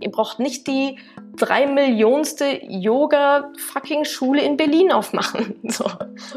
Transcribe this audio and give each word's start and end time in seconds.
Ihr 0.00 0.10
braucht 0.10 0.38
nicht 0.38 0.66
die 0.66 0.98
drei 1.36 1.66
Millionste 1.66 2.60
Yoga-fucking-Schule 2.62 4.42
in 4.42 4.56
Berlin 4.56 4.92
aufmachen. 4.92 5.56
So. 5.70 5.84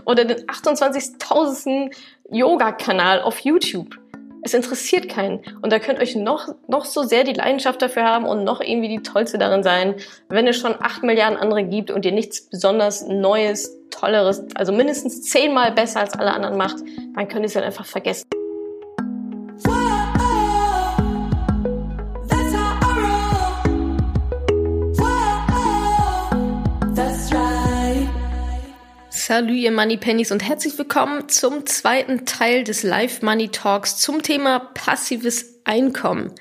Oder 0.05 0.25
den 0.25 0.45
28.000. 0.45 1.91
Yoga-Kanal 2.33 3.21
auf 3.21 3.39
YouTube. 3.39 3.99
Es 4.41 4.53
interessiert 4.53 5.07
keinen. 5.07 5.41
Und 5.61 5.71
da 5.71 5.79
könnt 5.79 5.99
euch 5.99 6.15
noch, 6.15 6.53
noch 6.67 6.83
so 6.83 7.03
sehr 7.03 7.23
die 7.23 7.33
Leidenschaft 7.33 7.81
dafür 7.81 8.03
haben 8.03 8.25
und 8.25 8.43
noch 8.43 8.59
irgendwie 8.59 8.89
die 8.89 9.01
Tollste 9.01 9.37
darin 9.37 9.63
sein, 9.63 9.95
wenn 10.27 10.47
es 10.47 10.57
schon 10.57 10.75
acht 10.81 11.03
Milliarden 11.03 11.37
andere 11.37 11.63
gibt 11.63 11.91
und 11.91 12.05
ihr 12.05 12.11
nichts 12.11 12.41
besonders 12.41 13.07
Neues, 13.07 13.77
Tolleres, 13.89 14.43
also 14.55 14.73
mindestens 14.73 15.21
zehnmal 15.21 15.71
besser 15.71 16.01
als 16.01 16.13
alle 16.13 16.33
anderen 16.33 16.57
macht, 16.57 16.77
dann 17.15 17.27
könnt 17.27 17.43
ihr 17.43 17.47
es 17.47 17.55
halt 17.55 17.65
einfach 17.65 17.85
vergessen. 17.85 18.27
Salut, 29.35 29.49
ihr 29.49 29.71
Money 29.71 29.97
Pennies 29.97 30.31
und 30.31 30.47
herzlich 30.47 30.77
willkommen 30.77 31.27
zum 31.27 31.65
zweiten 31.65 32.27
Teil 32.27 32.63
des 32.63 32.83
Live 32.83 33.23
Money 33.23 33.49
Talks 33.49 33.97
zum 33.97 34.21
Thema 34.21 34.59
passives 34.59 35.59
Einkommen. 35.63 36.31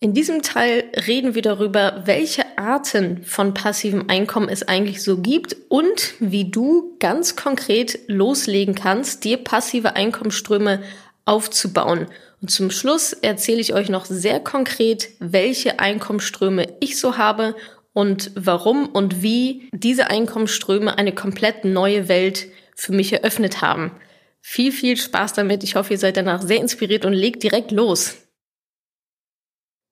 In 0.00 0.14
diesem 0.14 0.40
Teil 0.40 0.84
reden 1.06 1.34
wir 1.34 1.42
darüber, 1.42 2.04
welche 2.06 2.46
Arten 2.56 3.22
von 3.22 3.52
passivem 3.52 4.08
Einkommen 4.08 4.48
es 4.48 4.66
eigentlich 4.66 5.02
so 5.02 5.18
gibt 5.18 5.56
und 5.68 6.14
wie 6.20 6.50
du 6.50 6.96
ganz 7.00 7.36
konkret 7.36 7.98
loslegen 8.06 8.74
kannst, 8.74 9.24
dir 9.24 9.36
passive 9.36 9.94
Einkommensströme 9.94 10.82
aufzubauen. 11.26 12.06
Und 12.40 12.50
zum 12.50 12.70
Schluss 12.70 13.12
erzähle 13.12 13.60
ich 13.60 13.74
euch 13.74 13.90
noch 13.90 14.06
sehr 14.06 14.40
konkret, 14.40 15.10
welche 15.18 15.80
Einkommensströme 15.80 16.66
ich 16.80 16.98
so 16.98 17.18
habe 17.18 17.54
und 17.98 18.30
warum 18.36 18.86
und 18.86 19.24
wie 19.24 19.68
diese 19.72 20.08
Einkommensströme 20.08 20.96
eine 20.96 21.12
komplett 21.12 21.64
neue 21.64 22.08
Welt 22.08 22.46
für 22.76 22.92
mich 22.92 23.12
eröffnet 23.12 23.60
haben. 23.60 23.90
Viel, 24.40 24.70
viel 24.70 24.96
Spaß 24.96 25.32
damit. 25.32 25.64
Ich 25.64 25.74
hoffe, 25.74 25.94
ihr 25.94 25.98
seid 25.98 26.16
danach 26.16 26.40
sehr 26.40 26.60
inspiriert 26.60 27.04
und 27.04 27.12
legt 27.12 27.42
direkt 27.42 27.72
los. 27.72 28.16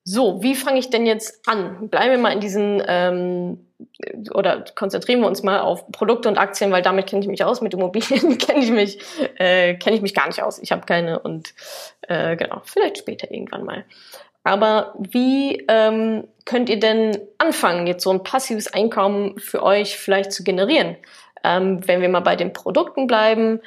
So, 0.05 0.41
wie 0.41 0.55
fange 0.55 0.79
ich 0.79 0.89
denn 0.89 1.05
jetzt 1.05 1.49
an? 1.49 1.89
Bleiben 1.89 2.13
wir 2.13 2.19
mal 2.19 2.33
in 2.33 2.39
diesen 2.39 2.81
ähm, 2.87 3.67
oder 4.33 4.65
konzentrieren 4.77 5.21
wir 5.21 5.27
uns 5.27 5.43
mal 5.43 5.59
auf 5.59 5.91
Produkte 5.91 6.29
und 6.29 6.39
Aktien, 6.39 6.71
weil 6.71 6.83
damit 6.83 7.09
kenne 7.09 7.23
ich 7.23 7.29
mich 7.29 7.43
aus. 7.43 7.61
Mit 7.61 7.75
Immobilien 7.75 8.39
kenne 8.39 8.63
ich 8.63 8.71
mich 8.71 9.01
äh, 9.39 9.75
kenne 9.75 9.97
ich 9.97 10.03
mich 10.03 10.15
gar 10.15 10.29
nicht 10.29 10.45
aus. 10.45 10.61
Ich 10.61 10.71
habe 10.71 10.87
keine 10.87 11.19
und 11.19 11.55
äh, 12.03 12.37
genau 12.37 12.63
vielleicht 12.67 12.99
später 12.99 13.33
irgendwann 13.33 13.65
mal. 13.65 13.85
Aber 14.47 14.95
wie 14.97 15.65
ähm, 15.67 16.29
könnt 16.45 16.69
ihr 16.69 16.79
denn 16.79 17.19
anfangen, 17.37 17.89
jetzt 17.89 18.05
so 18.05 18.11
ein 18.11 18.23
passives 18.23 18.73
Einkommen 18.73 19.37
für 19.41 19.61
euch 19.61 19.99
vielleicht 19.99 20.31
zu 20.31 20.45
generieren? 20.45 20.97
Ähm, 21.43 21.81
wenn 21.89 22.01
wir 22.01 22.09
mal 22.09 22.21
bei 22.21 22.37
den 22.37 22.53
Produkten 22.53 23.09
bleiben, 23.09 23.61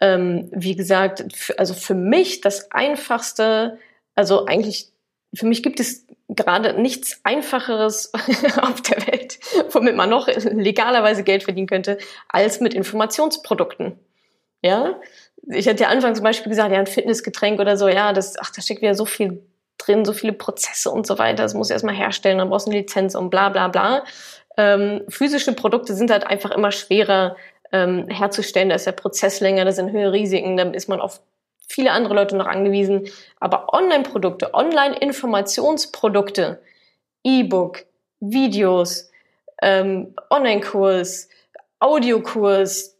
ähm, 0.00 0.48
wie 0.52 0.76
gesagt, 0.76 1.24
also 1.58 1.74
für 1.74 1.96
mich 1.96 2.40
das 2.42 2.70
einfachste, 2.70 3.78
also 4.14 4.46
eigentlich 4.46 4.92
für 5.34 5.46
mich 5.46 5.64
gibt 5.64 5.80
es 5.80 6.06
gerade 6.28 6.80
nichts 6.80 7.18
einfacheres 7.24 8.12
auf 8.62 8.82
der 8.82 9.04
Welt, 9.08 9.40
womit 9.72 9.96
man 9.96 10.10
noch 10.10 10.28
legalerweise 10.28 11.24
Geld 11.24 11.42
verdienen 11.42 11.66
könnte, 11.66 11.98
als 12.28 12.60
mit 12.60 12.72
Informationsprodukten. 12.72 13.98
Ja, 14.62 15.00
ich 15.48 15.66
hatte 15.66 15.82
ja 15.82 15.88
anfangs 15.88 16.18
zum 16.18 16.24
Beispiel 16.24 16.50
gesagt, 16.50 16.70
ja, 16.70 16.78
ein 16.78 16.86
Fitnessgetränk 16.86 17.58
oder 17.58 17.76
so, 17.76 17.88
ja, 17.88 18.12
das, 18.12 18.38
ach, 18.38 18.52
da 18.54 18.62
steckt 18.62 18.80
wieder 18.80 18.94
so 18.94 19.06
viel 19.06 19.42
drin, 19.86 20.04
so 20.04 20.12
viele 20.12 20.32
Prozesse 20.32 20.90
und 20.90 21.06
so 21.06 21.18
weiter. 21.18 21.42
Das 21.42 21.54
muss 21.54 21.70
erstmal 21.70 21.94
herstellen, 21.94 22.38
dann 22.38 22.50
brauchst 22.50 22.66
du 22.66 22.70
eine 22.70 22.80
Lizenz 22.80 23.14
und 23.14 23.30
bla 23.30 23.48
bla 23.48 23.68
bla. 23.68 24.04
Ähm, 24.56 25.02
physische 25.08 25.54
Produkte 25.54 25.94
sind 25.94 26.10
halt 26.10 26.26
einfach 26.26 26.50
immer 26.50 26.72
schwerer 26.72 27.36
ähm, 27.72 28.08
herzustellen. 28.08 28.68
Da 28.68 28.74
ist 28.74 28.86
der 28.86 28.92
Prozess 28.92 29.40
länger, 29.40 29.64
da 29.64 29.72
sind 29.72 29.92
höhere 29.92 30.12
Risiken, 30.12 30.56
dann 30.56 30.74
ist 30.74 30.88
man 30.88 31.00
auf 31.00 31.20
viele 31.68 31.92
andere 31.92 32.14
Leute 32.14 32.36
noch 32.36 32.46
angewiesen. 32.46 33.08
Aber 33.38 33.72
Online-Produkte, 33.72 34.54
Online-Informationsprodukte, 34.54 36.60
E-Book, 37.24 37.84
Videos, 38.20 39.10
ähm, 39.62 40.14
Online-Kurs, 40.30 41.28
Audiokurs, 41.78 42.96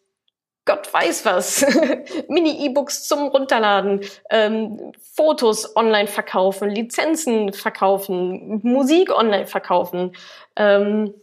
Gott 0.65 0.93
weiß 0.93 1.25
was, 1.25 1.67
Mini-E-Books 2.29 3.09
zum 3.09 3.29
Runterladen, 3.29 4.01
ähm, 4.31 4.93
Fotos 5.15 5.75
online 5.77 6.07
verkaufen, 6.07 6.71
Lizenzen 6.71 7.53
verkaufen, 7.53 8.61
Musik 8.63 9.11
online 9.11 9.47
verkaufen. 9.47 10.13
Ähm, 10.57 11.15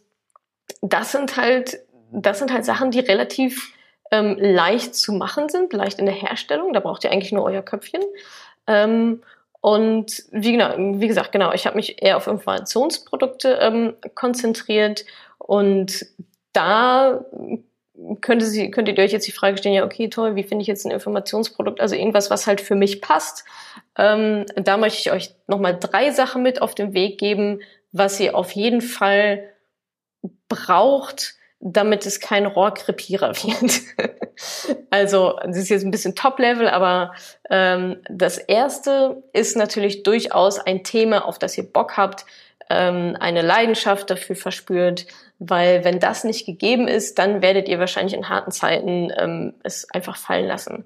das 0.81 1.11
sind 1.11 1.37
halt, 1.37 1.79
das 2.11 2.39
sind 2.39 2.51
halt 2.51 2.65
Sachen, 2.65 2.91
die 2.91 2.99
relativ 2.99 3.73
ähm, 4.11 4.37
leicht 4.39 4.95
zu 4.95 5.13
machen 5.13 5.49
sind, 5.49 5.73
leicht 5.73 5.99
in 5.99 6.05
der 6.05 6.15
Herstellung. 6.15 6.73
Da 6.73 6.79
braucht 6.79 7.03
ihr 7.03 7.11
eigentlich 7.11 7.31
nur 7.31 7.43
euer 7.43 7.61
Köpfchen. 7.61 8.01
Ähm, 8.65 9.21
und 9.61 10.23
wie, 10.31 10.51
genau, 10.51 10.73
wie 10.77 11.07
gesagt, 11.07 11.31
genau, 11.31 11.51
ich 11.53 11.65
habe 11.65 11.75
mich 11.75 12.01
eher 12.01 12.17
auf 12.17 12.27
Informationsprodukte 12.27 13.59
ähm, 13.61 13.95
konzentriert 14.15 15.05
und 15.39 16.05
da 16.53 17.25
könnte 18.21 18.45
sie, 18.45 18.71
könntet 18.71 18.97
ihr 18.97 19.03
euch 19.03 19.11
jetzt 19.11 19.27
die 19.27 19.31
Frage 19.31 19.57
stellen, 19.57 19.75
ja, 19.75 19.85
okay, 19.85 20.09
toll, 20.09 20.35
wie 20.35 20.43
finde 20.43 20.61
ich 20.61 20.67
jetzt 20.67 20.85
ein 20.85 20.91
Informationsprodukt? 20.91 21.81
Also 21.81 21.95
irgendwas, 21.95 22.29
was 22.29 22.47
halt 22.47 22.61
für 22.61 22.75
mich 22.75 23.01
passt. 23.01 23.45
Ähm, 23.97 24.45
da 24.55 24.77
möchte 24.77 24.99
ich 24.99 25.11
euch 25.11 25.33
nochmal 25.47 25.77
drei 25.79 26.11
Sachen 26.11 26.43
mit 26.43 26.61
auf 26.61 26.75
den 26.75 26.93
Weg 26.93 27.19
geben, 27.19 27.61
was 27.91 28.19
ihr 28.19 28.35
auf 28.35 28.51
jeden 28.51 28.81
Fall 28.81 29.43
braucht, 30.47 31.35
damit 31.59 32.05
es 32.05 32.19
kein 32.19 32.45
Rohrkrepierer 32.45 33.35
wird. 33.43 33.81
also, 34.91 35.39
das 35.43 35.57
ist 35.57 35.69
jetzt 35.69 35.83
ein 35.83 35.91
bisschen 35.91 36.15
Top-Level, 36.15 36.69
aber 36.69 37.13
ähm, 37.49 37.97
das 38.09 38.37
erste 38.37 39.23
ist 39.33 39.57
natürlich 39.57 40.03
durchaus 40.03 40.59
ein 40.59 40.83
Thema, 40.83 41.25
auf 41.25 41.39
das 41.39 41.57
ihr 41.57 41.71
Bock 41.71 41.97
habt, 41.97 42.25
ähm, 42.69 43.15
eine 43.19 43.41
Leidenschaft 43.41 44.09
dafür 44.09 44.35
verspürt, 44.35 45.07
weil 45.39 45.83
wenn 45.83 45.99
das 45.99 46.23
nicht 46.23 46.45
gegeben 46.45 46.87
ist, 46.87 47.19
dann 47.19 47.41
werdet 47.41 47.67
ihr 47.67 47.79
wahrscheinlich 47.79 48.15
in 48.15 48.29
harten 48.29 48.51
Zeiten 48.51 49.11
ähm, 49.15 49.53
es 49.63 49.89
einfach 49.91 50.17
fallen 50.17 50.47
lassen. 50.47 50.85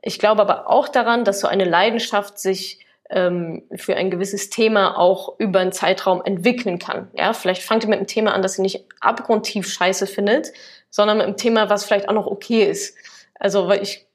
Ich 0.00 0.18
glaube 0.18 0.40
aber 0.42 0.68
auch 0.68 0.88
daran, 0.88 1.24
dass 1.24 1.40
so 1.40 1.46
eine 1.46 1.64
Leidenschaft 1.64 2.38
sich 2.38 2.80
ähm, 3.10 3.62
für 3.74 3.94
ein 3.94 4.10
gewisses 4.10 4.50
Thema 4.50 4.98
auch 4.98 5.38
über 5.38 5.60
einen 5.60 5.72
Zeitraum 5.72 6.22
entwickeln 6.24 6.78
kann. 6.78 7.10
Ja, 7.14 7.34
vielleicht 7.34 7.62
fangt 7.62 7.84
ihr 7.84 7.90
mit 7.90 7.98
einem 7.98 8.06
Thema 8.06 8.32
an, 8.32 8.42
das 8.42 8.58
ihr 8.58 8.62
nicht 8.62 8.84
abgrundtief 9.00 9.70
scheiße 9.70 10.06
findet, 10.06 10.52
sondern 10.90 11.18
mit 11.18 11.26
einem 11.26 11.36
Thema, 11.36 11.68
was 11.68 11.84
vielleicht 11.84 12.08
auch 12.08 12.14
noch 12.14 12.26
okay 12.26 12.64
ist. 12.64 12.96
Also, 13.38 13.68
weil 13.68 13.82
ich, 13.82 14.06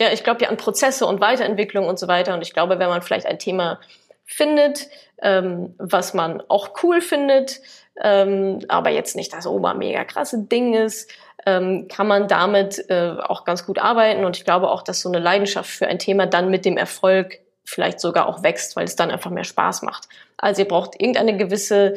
ja, 0.00 0.12
ich 0.12 0.22
glaube 0.22 0.42
ja 0.42 0.48
an 0.48 0.56
Prozesse 0.56 1.06
und 1.06 1.20
Weiterentwicklung 1.20 1.86
und 1.86 1.98
so 1.98 2.06
weiter. 2.06 2.34
Und 2.34 2.42
ich 2.42 2.52
glaube, 2.52 2.78
wenn 2.78 2.88
man 2.88 3.02
vielleicht 3.02 3.26
ein 3.26 3.38
Thema 3.38 3.80
findet, 4.24 4.88
ähm, 5.22 5.74
was 5.78 6.14
man 6.14 6.42
auch 6.48 6.82
cool 6.82 7.00
findet, 7.00 7.60
ähm, 8.02 8.60
aber 8.68 8.90
jetzt 8.90 9.16
nicht 9.16 9.32
das 9.32 9.46
obermega 9.46 10.04
krasse 10.04 10.42
Ding 10.42 10.74
ist, 10.74 11.10
ähm, 11.46 11.88
kann 11.88 12.06
man 12.06 12.28
damit 12.28 12.90
äh, 12.90 13.16
auch 13.18 13.44
ganz 13.44 13.64
gut 13.64 13.78
arbeiten. 13.78 14.24
Und 14.24 14.36
ich 14.36 14.44
glaube 14.44 14.70
auch, 14.70 14.82
dass 14.82 15.00
so 15.00 15.08
eine 15.08 15.18
Leidenschaft 15.18 15.70
für 15.70 15.86
ein 15.86 15.98
Thema 15.98 16.26
dann 16.26 16.50
mit 16.50 16.64
dem 16.64 16.76
Erfolg 16.76 17.38
vielleicht 17.64 18.00
sogar 18.00 18.28
auch 18.28 18.42
wächst, 18.42 18.76
weil 18.76 18.84
es 18.84 18.96
dann 18.96 19.10
einfach 19.10 19.30
mehr 19.30 19.44
Spaß 19.44 19.82
macht. 19.82 20.08
Also 20.36 20.62
ihr 20.62 20.68
braucht 20.68 21.00
irgendeine 21.00 21.36
gewisse, 21.36 21.94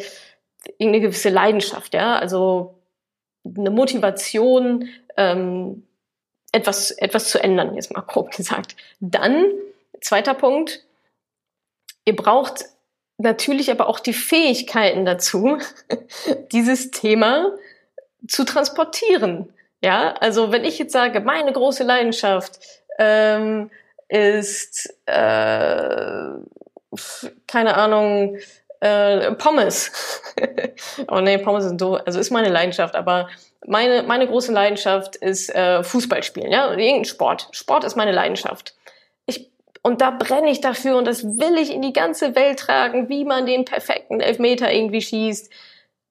irgendeine 0.77 1.01
gewisse 1.01 1.29
Leidenschaft, 1.29 1.93
ja, 1.93 2.17
also 2.17 2.75
eine 3.45 3.69
Motivation, 3.69 4.89
ähm, 5.17 5.83
etwas, 6.51 6.91
etwas 6.91 7.29
zu 7.29 7.41
ändern, 7.41 7.75
jetzt 7.75 7.93
mal 7.93 8.01
grob 8.01 8.31
gesagt. 8.31 8.75
Dann, 8.99 9.45
zweiter 10.01 10.33
Punkt, 10.33 10.83
ihr 12.05 12.15
braucht 12.15 12.65
natürlich 13.19 13.69
aber 13.69 13.87
auch 13.87 13.99
die 13.99 14.13
Fähigkeiten 14.13 15.05
dazu, 15.05 15.59
dieses 16.51 16.91
Thema 16.91 17.51
zu 18.27 18.43
transportieren. 18.45 19.53
Ja, 19.81 20.13
also 20.19 20.51
wenn 20.51 20.65
ich 20.65 20.79
jetzt 20.79 20.93
sage, 20.93 21.21
meine 21.21 21.53
große 21.53 21.83
Leidenschaft 21.83 22.59
ähm, 22.97 23.69
ist, 24.09 24.93
äh, 25.05 26.29
keine 27.47 27.77
Ahnung, 27.77 28.37
äh, 28.81 29.31
Pommes. 29.33 29.91
oh 31.07 31.19
nee, 31.19 31.37
Pommes 31.37 31.65
sind 31.65 31.79
doof. 31.79 32.01
Also 32.05 32.19
ist 32.19 32.31
meine 32.31 32.49
Leidenschaft, 32.49 32.95
aber 32.95 33.29
meine, 33.65 34.03
meine 34.03 34.27
große 34.27 34.51
Leidenschaft 34.51 35.15
ist 35.17 35.53
äh, 35.53 35.83
Fußball 35.83 36.23
spielen, 36.23 36.51
ja, 36.51 36.69
irgendein 36.69 37.05
Sport. 37.05 37.49
Sport 37.51 37.83
ist 37.83 37.95
meine 37.95 38.11
Leidenschaft. 38.11 38.75
Und 39.81 40.01
da 40.01 40.11
brenne 40.11 40.51
ich 40.51 40.61
dafür 40.61 40.97
und 40.97 41.05
das 41.05 41.23
will 41.23 41.57
ich 41.57 41.73
in 41.73 41.81
die 41.81 41.93
ganze 41.93 42.35
Welt 42.35 42.59
tragen, 42.59 43.09
wie 43.09 43.25
man 43.25 43.45
den 43.45 43.65
perfekten 43.65 44.19
Elfmeter 44.19 44.71
irgendwie 44.71 45.01
schießt. 45.01 45.51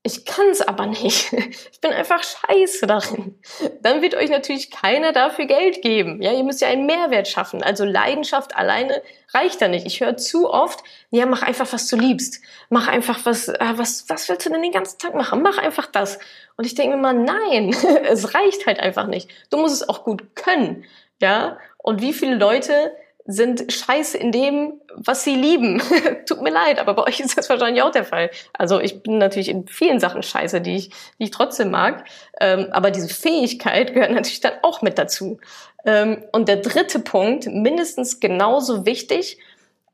Ich 0.04 0.24
kann 0.24 0.48
es 0.50 0.62
aber 0.62 0.86
nicht. 0.86 1.32
Ich 1.70 1.80
bin 1.80 1.92
einfach 1.92 2.22
scheiße 2.24 2.88
darin. 2.88 3.38
Dann 3.82 4.02
wird 4.02 4.16
euch 4.16 4.30
natürlich 4.30 4.70
keiner 4.70 5.12
dafür 5.12 5.46
Geld 5.46 5.80
geben. 5.80 6.20
Ja, 6.20 6.32
ihr 6.32 6.42
müsst 6.42 6.60
ja 6.60 6.68
einen 6.68 6.86
Mehrwert 6.86 7.28
schaffen. 7.28 7.62
Also 7.62 7.84
Leidenschaft 7.84 8.56
alleine 8.56 9.00
reicht 9.32 9.62
da 9.62 9.68
nicht. 9.68 9.86
Ich 9.86 10.00
höre 10.00 10.16
zu 10.16 10.50
oft, 10.50 10.82
ja, 11.10 11.24
mach 11.24 11.42
einfach, 11.42 11.72
was 11.72 11.86
du 11.86 11.96
liebst. 11.96 12.40
Mach 12.68 12.88
einfach 12.88 13.20
was, 13.24 13.48
äh, 13.48 13.58
was, 13.74 14.06
was 14.08 14.28
willst 14.28 14.46
du 14.46 14.50
denn 14.50 14.62
den 14.62 14.72
ganzen 14.72 14.98
Tag 14.98 15.14
machen? 15.14 15.40
Mach 15.42 15.58
einfach 15.58 15.86
das. 15.86 16.18
Und 16.56 16.64
ich 16.64 16.74
denke 16.74 16.96
mir 16.96 17.02
mal, 17.02 17.14
nein, 17.14 17.76
es 18.08 18.34
reicht 18.34 18.66
halt 18.66 18.80
einfach 18.80 19.06
nicht. 19.06 19.30
Du 19.50 19.58
musst 19.58 19.74
es 19.74 19.88
auch 19.88 20.02
gut 20.02 20.34
können. 20.34 20.84
Ja, 21.20 21.58
und 21.76 22.00
wie 22.02 22.12
viele 22.12 22.34
Leute 22.34 22.92
sind 23.30 23.70
scheiße 23.70 24.16
in 24.16 24.32
dem, 24.32 24.80
was 24.94 25.22
sie 25.22 25.34
lieben. 25.34 25.82
Tut 26.26 26.40
mir 26.40 26.50
leid, 26.50 26.78
aber 26.78 26.94
bei 26.94 27.02
euch 27.02 27.20
ist 27.20 27.36
das 27.36 27.50
wahrscheinlich 27.50 27.82
auch 27.82 27.90
der 27.90 28.06
Fall. 28.06 28.30
Also 28.54 28.80
ich 28.80 29.02
bin 29.02 29.18
natürlich 29.18 29.50
in 29.50 29.68
vielen 29.68 30.00
Sachen 30.00 30.22
scheiße, 30.22 30.62
die 30.62 30.76
ich, 30.76 30.88
die 31.18 31.24
ich 31.24 31.30
trotzdem 31.30 31.70
mag. 31.70 32.04
Ähm, 32.40 32.68
aber 32.70 32.90
diese 32.90 33.10
Fähigkeit 33.10 33.92
gehört 33.92 34.12
natürlich 34.12 34.40
dann 34.40 34.54
auch 34.62 34.80
mit 34.80 34.96
dazu. 34.96 35.38
Ähm, 35.84 36.24
und 36.32 36.48
der 36.48 36.56
dritte 36.56 37.00
Punkt, 37.00 37.46
mindestens 37.46 38.18
genauso 38.18 38.86
wichtig, 38.86 39.38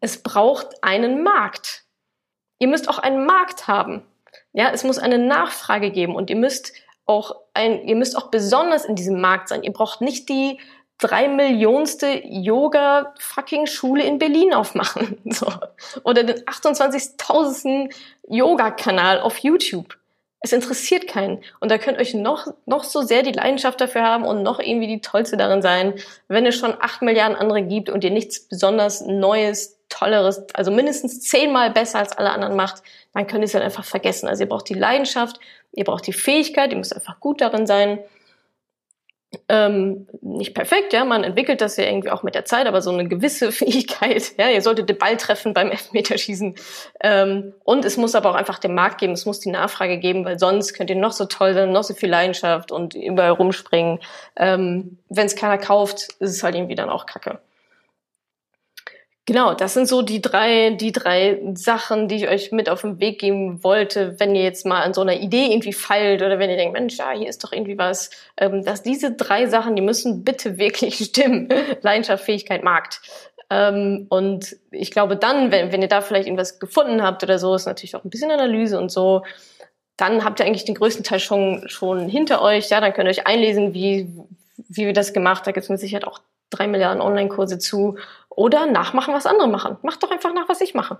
es 0.00 0.22
braucht 0.22 0.68
einen 0.84 1.24
Markt. 1.24 1.82
Ihr 2.60 2.68
müsst 2.68 2.88
auch 2.88 2.98
einen 2.98 3.26
Markt 3.26 3.66
haben. 3.66 4.02
Ja, 4.52 4.70
es 4.70 4.84
muss 4.84 4.98
eine 4.98 5.18
Nachfrage 5.18 5.90
geben 5.90 6.14
und 6.14 6.30
ihr 6.30 6.36
müsst 6.36 6.72
auch 7.04 7.34
ein, 7.52 7.82
ihr 7.82 7.96
müsst 7.96 8.16
auch 8.16 8.30
besonders 8.30 8.84
in 8.84 8.94
diesem 8.94 9.20
Markt 9.20 9.48
sein. 9.48 9.64
Ihr 9.64 9.72
braucht 9.72 10.00
nicht 10.00 10.28
die 10.28 10.60
drei 10.98 11.28
Millionste 11.28 12.22
Yoga-Fucking-Schule 12.24 14.04
in 14.04 14.18
Berlin 14.18 14.54
aufmachen. 14.54 15.18
So. 15.24 15.52
Oder 16.04 16.24
den 16.24 16.44
28.000. 16.44 17.92
Yoga-Kanal 18.28 19.20
auf 19.20 19.38
YouTube. 19.38 19.96
Es 20.40 20.52
interessiert 20.52 21.08
keinen. 21.08 21.42
Und 21.60 21.70
da 21.70 21.78
könnt 21.78 21.98
euch 21.98 22.12
noch, 22.14 22.48
noch 22.66 22.84
so 22.84 23.02
sehr 23.02 23.22
die 23.22 23.32
Leidenschaft 23.32 23.80
dafür 23.80 24.02
haben 24.02 24.24
und 24.24 24.42
noch 24.42 24.60
irgendwie 24.60 24.86
die 24.86 25.00
Tollste 25.00 25.38
darin 25.38 25.62
sein, 25.62 25.94
wenn 26.28 26.44
es 26.44 26.56
schon 26.56 26.74
acht 26.78 27.00
Milliarden 27.00 27.36
andere 27.36 27.62
gibt 27.62 27.88
und 27.88 28.04
ihr 28.04 28.10
nichts 28.10 28.40
besonders 28.40 29.00
Neues, 29.00 29.78
Tolleres, 29.88 30.44
also 30.54 30.70
mindestens 30.70 31.20
zehnmal 31.20 31.70
besser 31.70 31.98
als 31.98 32.12
alle 32.12 32.30
anderen 32.30 32.56
macht, 32.56 32.82
dann 33.14 33.26
könnt 33.26 33.40
ihr 33.40 33.46
es 33.46 33.54
halt 33.54 33.64
einfach 33.64 33.84
vergessen. 33.84 34.28
Also 34.28 34.42
ihr 34.42 34.48
braucht 34.48 34.68
die 34.68 34.74
Leidenschaft, 34.74 35.40
ihr 35.72 35.84
braucht 35.84 36.06
die 36.06 36.12
Fähigkeit, 36.12 36.72
ihr 36.72 36.78
müsst 36.78 36.94
einfach 36.94 37.20
gut 37.20 37.40
darin 37.40 37.66
sein 37.66 38.00
ähm, 39.48 40.06
nicht 40.20 40.54
perfekt, 40.54 40.92
ja, 40.92 41.04
man 41.04 41.24
entwickelt 41.24 41.60
das 41.60 41.76
ja 41.76 41.84
irgendwie 41.84 42.10
auch 42.10 42.22
mit 42.22 42.34
der 42.34 42.44
Zeit, 42.44 42.66
aber 42.66 42.82
so 42.82 42.90
eine 42.90 43.08
gewisse 43.08 43.52
Fähigkeit, 43.52 44.32
ja, 44.38 44.48
ihr 44.48 44.62
solltet 44.62 44.88
den 44.88 44.98
Ball 44.98 45.16
treffen 45.16 45.54
beim 45.54 45.70
Elfmeterschießen 45.70 46.54
ähm, 47.00 47.54
und 47.64 47.84
es 47.84 47.96
muss 47.96 48.14
aber 48.14 48.30
auch 48.30 48.34
einfach 48.34 48.58
den 48.58 48.74
Markt 48.74 48.98
geben, 48.98 49.12
es 49.12 49.26
muss 49.26 49.40
die 49.40 49.50
Nachfrage 49.50 49.98
geben, 49.98 50.24
weil 50.24 50.38
sonst 50.38 50.74
könnt 50.74 50.90
ihr 50.90 50.96
noch 50.96 51.12
so 51.12 51.26
toll 51.26 51.54
sein, 51.54 51.72
noch 51.72 51.84
so 51.84 51.94
viel 51.94 52.10
Leidenschaft 52.10 52.72
und 52.72 52.94
überall 52.94 53.32
rumspringen. 53.32 54.00
Ähm, 54.36 54.98
Wenn 55.08 55.26
es 55.26 55.36
keiner 55.36 55.58
kauft, 55.58 56.14
ist 56.20 56.30
es 56.30 56.42
halt 56.42 56.54
irgendwie 56.54 56.74
dann 56.74 56.90
auch 56.90 57.06
Kacke. 57.06 57.40
Genau, 59.26 59.54
das 59.54 59.72
sind 59.72 59.88
so 59.88 60.02
die 60.02 60.20
drei, 60.20 60.70
die 60.70 60.92
drei 60.92 61.40
Sachen, 61.54 62.08
die 62.08 62.16
ich 62.16 62.28
euch 62.28 62.52
mit 62.52 62.68
auf 62.68 62.82
den 62.82 63.00
Weg 63.00 63.20
geben 63.20 63.64
wollte, 63.64 64.20
wenn 64.20 64.34
ihr 64.34 64.42
jetzt 64.42 64.66
mal 64.66 64.82
an 64.82 64.92
so 64.92 65.00
einer 65.00 65.14
Idee 65.14 65.46
irgendwie 65.50 65.72
feilt 65.72 66.20
oder 66.20 66.38
wenn 66.38 66.50
ihr 66.50 66.56
denkt, 66.56 66.74
Mensch, 66.74 66.98
ja, 66.98 67.10
hier 67.12 67.28
ist 67.28 67.42
doch 67.42 67.52
irgendwie 67.52 67.78
was, 67.78 68.10
ähm, 68.36 68.62
dass 68.62 68.82
diese 68.82 69.12
drei 69.12 69.46
Sachen, 69.46 69.76
die 69.76 69.82
müssen 69.82 70.24
bitte 70.24 70.58
wirklich 70.58 70.96
stimmen. 70.96 71.48
Leidenschaft, 71.80 72.24
Fähigkeit, 72.24 72.62
Markt. 72.62 73.00
Ähm, 73.48 74.06
und 74.10 74.56
ich 74.70 74.90
glaube 74.90 75.16
dann, 75.16 75.50
wenn, 75.50 75.72
wenn 75.72 75.80
ihr 75.80 75.88
da 75.88 76.02
vielleicht 76.02 76.26
irgendwas 76.26 76.58
gefunden 76.58 77.02
habt 77.02 77.22
oder 77.22 77.38
so, 77.38 77.54
ist 77.54 77.64
natürlich 77.64 77.96
auch 77.96 78.04
ein 78.04 78.10
bisschen 78.10 78.30
Analyse 78.30 78.78
und 78.78 78.92
so, 78.92 79.22
dann 79.96 80.22
habt 80.22 80.40
ihr 80.40 80.46
eigentlich 80.46 80.66
den 80.66 80.74
größten 80.74 81.04
Teil 81.04 81.20
schon, 81.20 81.66
schon 81.68 82.08
hinter 82.10 82.42
euch. 82.42 82.68
Ja, 82.68 82.82
dann 82.82 82.92
könnt 82.92 83.06
ihr 83.06 83.12
euch 83.12 83.26
einlesen, 83.26 83.72
wie, 83.72 84.10
wie 84.56 84.84
wir 84.84 84.92
das 84.92 85.14
gemacht. 85.14 85.46
Da 85.46 85.52
gibt 85.52 85.64
es 85.64 85.70
mit 85.70 85.80
Sicherheit 85.80 86.06
auch 86.06 86.20
drei 86.50 86.66
Milliarden 86.66 87.00
Online-Kurse 87.02 87.58
zu 87.58 87.96
oder 88.36 88.66
nachmachen, 88.66 89.14
was 89.14 89.26
andere 89.26 89.48
machen. 89.48 89.76
Macht 89.82 90.02
doch 90.02 90.10
einfach 90.10 90.32
nach, 90.32 90.48
was 90.48 90.60
ich 90.60 90.74
mache. 90.74 90.98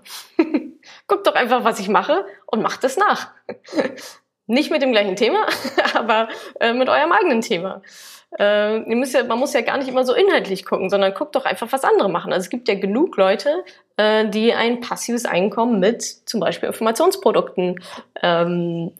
Guckt 1.07 1.27
doch 1.27 1.35
einfach, 1.35 1.63
was 1.63 1.79
ich 1.79 1.89
mache 1.89 2.25
und 2.45 2.61
macht 2.61 2.83
es 2.83 2.97
nach. 2.97 3.31
Nicht 4.47 4.69
mit 4.69 4.81
dem 4.81 4.91
gleichen 4.91 5.15
Thema, 5.15 5.45
aber 5.95 6.29
äh, 6.59 6.73
mit 6.73 6.87
eurem 6.87 7.11
eigenen 7.11 7.41
Thema. 7.41 7.81
Äh, 8.37 8.77
ihr 8.77 8.95
müsst 8.95 9.13
ja, 9.13 9.23
man 9.23 9.39
muss 9.39 9.53
ja 9.53 9.61
gar 9.61 9.77
nicht 9.77 9.87
immer 9.87 10.05
so 10.05 10.13
inhaltlich 10.13 10.65
gucken, 10.65 10.89
sondern 10.89 11.13
guckt 11.13 11.35
doch 11.35 11.45
einfach, 11.45 11.71
was 11.71 11.83
andere 11.83 12.09
machen. 12.09 12.31
Also 12.31 12.45
es 12.45 12.49
gibt 12.49 12.67
ja 12.67 12.75
genug 12.75 13.17
Leute, 13.17 13.63
äh, 13.97 14.27
die 14.27 14.53
ein 14.53 14.81
passives 14.81 15.25
Einkommen 15.25 15.79
mit 15.79 16.03
zum 16.03 16.41
Beispiel 16.41 16.67
Informationsprodukten 16.67 17.81
ähm, 18.21 18.91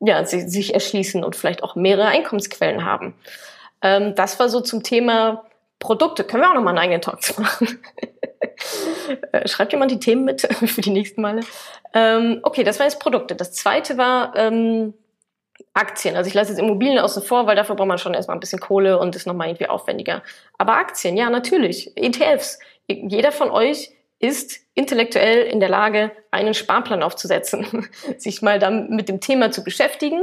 ja, 0.00 0.24
sich, 0.24 0.44
sich 0.48 0.74
erschließen 0.74 1.24
und 1.24 1.36
vielleicht 1.36 1.62
auch 1.62 1.74
mehrere 1.74 2.06
Einkommensquellen 2.06 2.84
haben. 2.84 3.14
Ähm, 3.82 4.14
das 4.14 4.38
war 4.38 4.48
so 4.48 4.60
zum 4.60 4.82
Thema 4.82 5.45
Produkte. 5.78 6.24
Können 6.24 6.42
wir 6.42 6.50
auch 6.50 6.54
nochmal 6.54 6.74
einen 6.74 6.84
eigenen 6.84 7.00
Talk 7.02 7.22
zu 7.22 7.40
machen. 7.40 7.80
Äh, 9.32 9.46
schreibt 9.46 9.72
jemand 9.72 9.90
die 9.90 10.00
Themen 10.00 10.24
mit 10.24 10.40
für 10.66 10.80
die 10.80 10.90
nächsten 10.90 11.20
Male? 11.20 11.40
Ähm, 11.94 12.40
okay, 12.42 12.64
das 12.64 12.78
war 12.78 12.86
jetzt 12.86 12.98
Produkte. 12.98 13.36
Das 13.36 13.52
zweite 13.52 13.98
war 13.98 14.34
ähm, 14.34 14.94
Aktien. 15.74 16.16
Also 16.16 16.28
ich 16.28 16.34
lasse 16.34 16.50
jetzt 16.50 16.58
Immobilien 16.58 16.98
außen 16.98 17.22
vor, 17.22 17.46
weil 17.46 17.54
dafür 17.54 17.76
braucht 17.76 17.88
man 17.88 17.98
schon 17.98 18.14
erstmal 18.14 18.36
ein 18.36 18.40
bisschen 18.40 18.58
Kohle 18.58 18.98
und 18.98 19.14
ist 19.14 19.26
nochmal 19.26 19.48
irgendwie 19.48 19.68
aufwendiger. 19.68 20.22
Aber 20.58 20.76
Aktien, 20.76 21.16
ja, 21.16 21.30
natürlich. 21.30 21.96
ETFs. 21.96 22.58
Jeder 22.88 23.30
von 23.30 23.50
euch 23.50 23.92
ist 24.18 24.60
intellektuell 24.74 25.42
in 25.42 25.60
der 25.60 25.68
Lage, 25.68 26.10
einen 26.30 26.54
Sparplan 26.54 27.02
aufzusetzen, 27.02 27.88
sich 28.18 28.42
mal 28.42 28.58
dann 28.58 28.90
mit 28.90 29.08
dem 29.08 29.20
Thema 29.20 29.50
zu 29.50 29.64
beschäftigen. 29.64 30.20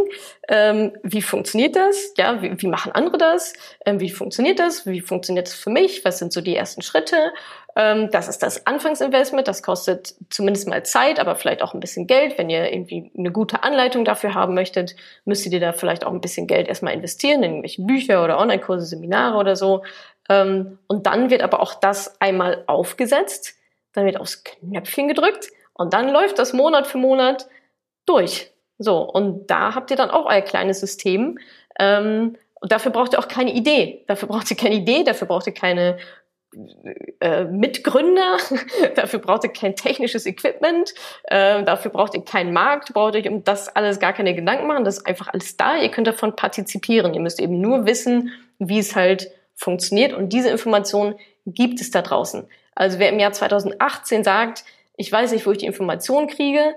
Ähm, 0.48 0.94
wie 1.04 1.22
funktioniert 1.22 1.76
das? 1.76 2.14
Ja, 2.18 2.42
wie, 2.42 2.60
wie 2.62 2.68
machen 2.68 2.92
andere 2.92 3.18
das? 3.18 3.54
Ähm, 3.86 4.00
wie 4.00 4.10
funktioniert 4.10 4.60
das? 4.60 4.86
Wie 4.86 5.02
funktioniert 5.02 5.48
das 5.48 5.56
für 5.56 5.70
mich? 5.70 6.06
Was 6.06 6.20
sind 6.20 6.34
so 6.34 6.42
die 6.42 6.56
ersten 6.56 6.82
Schritte? 6.82 7.34
Ähm, 7.76 8.10
das 8.12 8.28
ist 8.28 8.44
das 8.44 8.66
Anfangsinvestment. 8.66 9.48
Das 9.48 9.64
kostet 9.64 10.16
zumindest 10.30 10.68
mal 10.68 10.84
Zeit, 10.84 11.20
aber 11.20 11.36
vielleicht 11.36 11.62
auch 11.62 11.74
ein 11.74 11.80
bisschen 11.80 12.08
Geld. 12.08 12.38
Wenn 12.38 12.50
ihr 12.50 12.72
irgendwie 12.72 13.12
eine 13.18 13.32
gute 13.32 13.64
Anleitung 13.64 14.06
dafür 14.06 14.34
haben 14.34 14.56
möchtet, 14.56 14.96
müsstet 15.26 15.54
ihr 15.54 15.60
da 15.60 15.74
vielleicht 15.74 16.06
auch 16.06 16.12
ein 16.12 16.22
bisschen 16.22 16.48
Geld 16.48 16.68
erstmal 16.68 16.94
investieren 16.94 17.44
in 17.44 17.52
irgendwelche 17.52 17.84
Bücher 17.84 18.24
oder 18.24 18.40
Online-Kurse, 18.40 18.86
Seminare 18.86 19.38
oder 19.38 19.56
so. 19.56 19.84
Ähm, 20.30 20.78
und 20.88 21.08
dann 21.08 21.30
wird 21.32 21.42
aber 21.42 21.60
auch 21.60 21.74
das 21.74 22.20
einmal 22.22 22.64
aufgesetzt 22.68 23.56
dann 23.94 24.06
wird 24.06 24.20
aufs 24.20 24.44
Knöpfchen 24.44 25.08
gedrückt 25.08 25.50
und 25.74 25.94
dann 25.94 26.10
läuft 26.10 26.40
das 26.40 26.54
Monat 26.54 26.88
für 26.88 26.98
Monat 26.98 27.48
durch. 28.06 28.52
So, 28.78 29.02
und 29.02 29.48
da 29.48 29.76
habt 29.76 29.92
ihr 29.92 29.98
dann 29.98 30.10
auch 30.10 30.26
euer 30.26 30.42
kleines 30.42 30.80
System. 30.80 31.40
Ähm, 31.80 32.36
und 32.60 32.72
dafür 32.72 32.92
braucht 32.92 33.14
ihr 33.14 33.20
auch 33.20 33.28
keine 33.28 33.54
Idee. 33.54 34.04
Dafür 34.08 34.28
braucht 34.28 34.50
ihr 34.50 34.58
keine 34.58 34.76
Idee, 34.76 35.04
dafür 35.04 35.28
braucht 35.28 35.48
ihr 35.48 35.54
keine 35.54 35.98
äh, 37.20 37.46
Mitgründer, 37.46 38.38
dafür 38.96 39.20
braucht 39.20 39.44
ihr 39.44 39.52
kein 39.52 39.76
technisches 39.76 40.26
Equipment, 40.26 40.94
äh, 41.24 41.64
dafür 41.64 41.92
braucht 41.92 42.14
ihr 42.14 42.24
keinen 42.24 42.54
Markt, 42.54 42.94
braucht 42.94 43.16
euch 43.16 43.28
um 43.28 43.44
das 43.44 43.76
alles 43.76 44.00
gar 44.00 44.14
keine 44.14 44.36
Gedanken 44.36 44.68
machen, 44.68 44.86
das 44.86 45.00
ist 45.00 45.08
einfach 45.08 45.30
alles 45.30 45.58
da, 45.58 45.78
ihr 45.78 45.90
könnt 45.90 46.08
davon 46.08 46.36
partizipieren. 46.36 47.14
Ihr 47.14 47.22
müsst 47.22 47.40
eben 47.40 47.60
nur 47.60 47.86
wissen, 47.86 48.32
wie 48.60 48.80
es 48.80 48.96
halt 48.96 49.32
funktioniert 49.56 50.14
und 50.14 50.30
diese 50.30 50.50
Informationen 50.50 51.16
gibt 51.46 51.82
es 51.82 51.92
da 51.92 52.02
draußen. 52.02 52.48
Also 52.76 53.00
wer 53.00 53.10
im 53.10 53.20
Jahr 53.20 53.32
2018 53.32 54.24
sagt, 54.24 54.64
ich 54.96 55.12
weiß 55.12 55.32
nicht, 55.32 55.46
wo 55.46 55.52
ich 55.52 55.58
die 55.58 55.66
Informationen 55.66 56.28
kriege, 56.28 56.76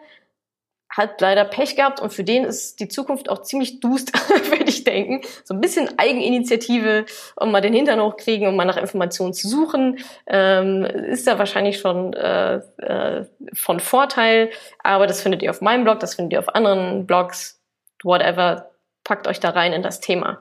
hat 0.88 1.21
leider 1.21 1.45
Pech 1.45 1.76
gehabt 1.76 2.00
und 2.00 2.12
für 2.12 2.25
den 2.25 2.45
ist 2.45 2.81
die 2.81 2.88
Zukunft 2.88 3.29
auch 3.29 3.43
ziemlich 3.43 3.81
dust, 3.81 4.12
würde 4.50 4.65
ich 4.65 4.85
denken. 4.85 5.21
So 5.45 5.55
ein 5.55 5.61
bisschen 5.61 5.99
Eigeninitiative 5.99 7.05
und 7.37 7.50
mal 7.50 7.61
den 7.61 7.75
Hintern 7.75 8.00
hochkriegen, 8.00 8.49
um 8.49 8.57
mal 8.57 8.65
nach 8.65 8.76
Informationen 8.76 9.35
zu 9.35 9.49
suchen, 9.49 9.99
ähm, 10.26 10.85
ist 10.85 11.26
da 11.26 11.38
wahrscheinlich 11.38 11.79
schon 11.79 12.15
äh, 12.15 12.57
äh, 12.79 13.26
von 13.53 13.81
Vorteil. 13.81 14.50
Aber 14.83 15.07
das 15.07 15.21
findet 15.21 15.43
ihr 15.43 15.50
auf 15.50 15.61
meinem 15.61 15.85
Blog, 15.85 16.00
das 16.00 16.15
findet 16.15 16.33
ihr 16.33 16.38
auf 16.38 16.55
anderen 16.55 17.07
Blogs, 17.07 17.61
whatever. 18.03 18.71
Packt 19.05 19.29
euch 19.29 19.38
da 19.38 19.50
rein 19.50 19.73
in 19.73 19.83
das 19.83 20.00
Thema. 20.00 20.41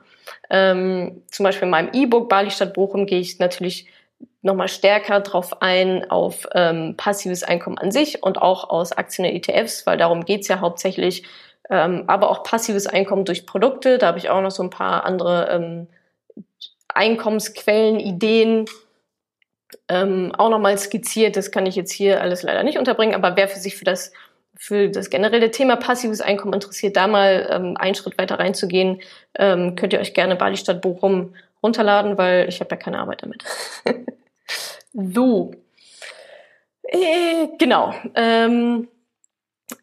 Ähm, 0.50 1.22
zum 1.30 1.44
Beispiel 1.44 1.66
in 1.66 1.70
meinem 1.70 1.90
E-Book 1.92 2.28
Bali 2.28 2.50
Stadt 2.50 2.74
Bochum 2.74 3.06
gehe 3.06 3.20
ich 3.20 3.38
natürlich 3.38 3.86
nochmal 4.42 4.68
stärker 4.68 5.20
drauf 5.20 5.60
ein, 5.60 6.10
auf 6.10 6.46
ähm, 6.54 6.94
passives 6.96 7.42
Einkommen 7.42 7.78
an 7.78 7.90
sich 7.90 8.22
und 8.22 8.40
auch 8.40 8.70
aus 8.70 8.92
Aktien 8.92 9.26
und 9.26 9.34
ETFs, 9.34 9.86
weil 9.86 9.98
darum 9.98 10.24
geht's 10.24 10.48
ja 10.48 10.60
hauptsächlich, 10.60 11.24
ähm, 11.68 12.04
aber 12.06 12.30
auch 12.30 12.42
passives 12.42 12.86
Einkommen 12.86 13.24
durch 13.24 13.44
Produkte. 13.44 13.98
Da 13.98 14.06
habe 14.06 14.18
ich 14.18 14.30
auch 14.30 14.40
noch 14.40 14.52
so 14.52 14.62
ein 14.62 14.70
paar 14.70 15.04
andere 15.04 15.48
ähm, 15.50 15.88
Einkommensquellen, 16.88 18.00
Ideen 18.00 18.66
ähm, 19.88 20.32
auch 20.36 20.48
nochmal 20.48 20.78
skizziert. 20.78 21.36
Das 21.36 21.50
kann 21.50 21.66
ich 21.66 21.76
jetzt 21.76 21.92
hier 21.92 22.20
alles 22.20 22.42
leider 22.42 22.62
nicht 22.62 22.78
unterbringen, 22.78 23.14
aber 23.14 23.36
wer 23.36 23.48
für 23.48 23.58
sich 23.58 23.76
für 23.76 23.84
das 23.84 24.12
für 24.58 24.88
das 24.88 25.10
generelle 25.10 25.50
Thema 25.50 25.76
passives 25.76 26.22
Einkommen 26.22 26.54
interessiert, 26.54 26.96
da 26.96 27.06
mal 27.06 27.46
ähm, 27.50 27.76
einen 27.76 27.94
Schritt 27.94 28.16
weiter 28.16 28.38
reinzugehen, 28.38 29.02
ähm, 29.38 29.76
könnt 29.76 29.92
ihr 29.92 30.00
euch 30.00 30.14
gerne 30.14 30.34
Bali 30.34 30.56
Stadt 30.56 30.80
Bochum 30.80 31.34
runterladen, 31.62 32.18
weil 32.18 32.48
ich 32.48 32.60
habe 32.60 32.70
ja 32.70 32.76
keine 32.76 32.98
Arbeit 32.98 33.22
damit. 33.22 33.44
so. 34.92 35.52
Äh, 36.82 37.48
genau. 37.58 37.94
Ähm, 38.14 38.88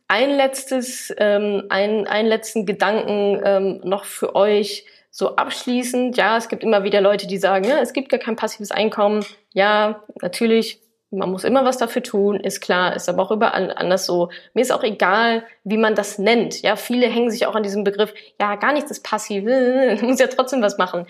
ein 0.08 0.30
letztes, 0.36 1.13
ähm, 1.18 1.63
ein, 1.70 2.08
einen 2.08 2.27
letzten 2.27 2.65
Gedanken 2.65 3.42
ähm, 3.44 3.82
noch 3.84 4.06
für 4.06 4.36
euch 4.36 4.86
so 5.10 5.36
abschließend. 5.36 6.18
Ja, 6.18 6.38
es 6.38 6.50
gibt 6.50 6.63
immer 6.63 6.84
wieder 6.84 7.01
Leute, 7.01 7.27
die 7.27 7.38
sagen, 7.38 7.65
ja, 7.65 7.80
es 7.80 7.94
gibt 7.94 8.10
gar 8.10 8.20
kein 8.20 8.36
passives 8.36 8.72
Einkommen. 8.72 9.25
Ja, 9.53 10.03
natürlich, 10.22 10.82
man 11.12 11.32
muss 11.32 11.44
immer 11.44 11.65
was 11.65 11.77
dafür 11.77 12.01
tun, 12.01 12.39
ist 12.39 12.62
klar, 12.62 12.96
ist 12.96 13.08
aber 13.08 13.22
auch 13.22 13.32
überall 13.32 13.72
anders 13.72 14.06
so. 14.06 14.30
Mir 14.53 14.62
ist 14.62 14.72
auch 14.72 14.84
egal, 14.84 15.44
wie 15.63 15.77
man 15.77 15.94
das 15.94 16.18
nennt. 16.18 16.62
Ja, 16.63 16.75
viele 16.75 17.08
hängen 17.08 17.30
sich 17.30 17.46
auch 17.46 17.56
an 17.56 17.63
diesem 17.63 17.84
Begriff, 17.84 18.13
ja, 18.39 18.56
gar 18.56 18.74
nichts 18.74 18.89
ist 18.89 19.03
passiv, 19.03 19.44
muss 20.01 20.20
ja 20.20 20.27
trotzdem 20.27 20.62
was 20.62 20.77
machen. 20.77 21.06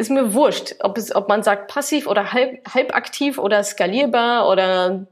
Ist 0.00 0.08
mir 0.08 0.32
wurscht, 0.32 0.76
ob 0.80 0.96
es, 0.96 1.14
ob 1.14 1.28
man 1.28 1.42
sagt 1.42 1.70
passiv 1.70 2.06
oder 2.06 2.32
halb, 2.32 2.66
halb 2.72 2.96
aktiv 2.96 3.36
oder 3.36 3.62
skalierbar 3.62 4.48
oder 4.48 5.06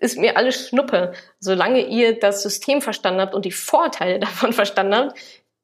ist 0.00 0.16
mir 0.16 0.38
alles 0.38 0.66
Schnuppe. 0.66 1.12
Solange 1.40 1.86
ihr 1.86 2.18
das 2.18 2.42
System 2.42 2.80
verstanden 2.80 3.20
habt 3.20 3.34
und 3.34 3.44
die 3.44 3.52
Vorteile 3.52 4.18
davon 4.20 4.54
verstanden 4.54 4.94
habt, 4.94 5.18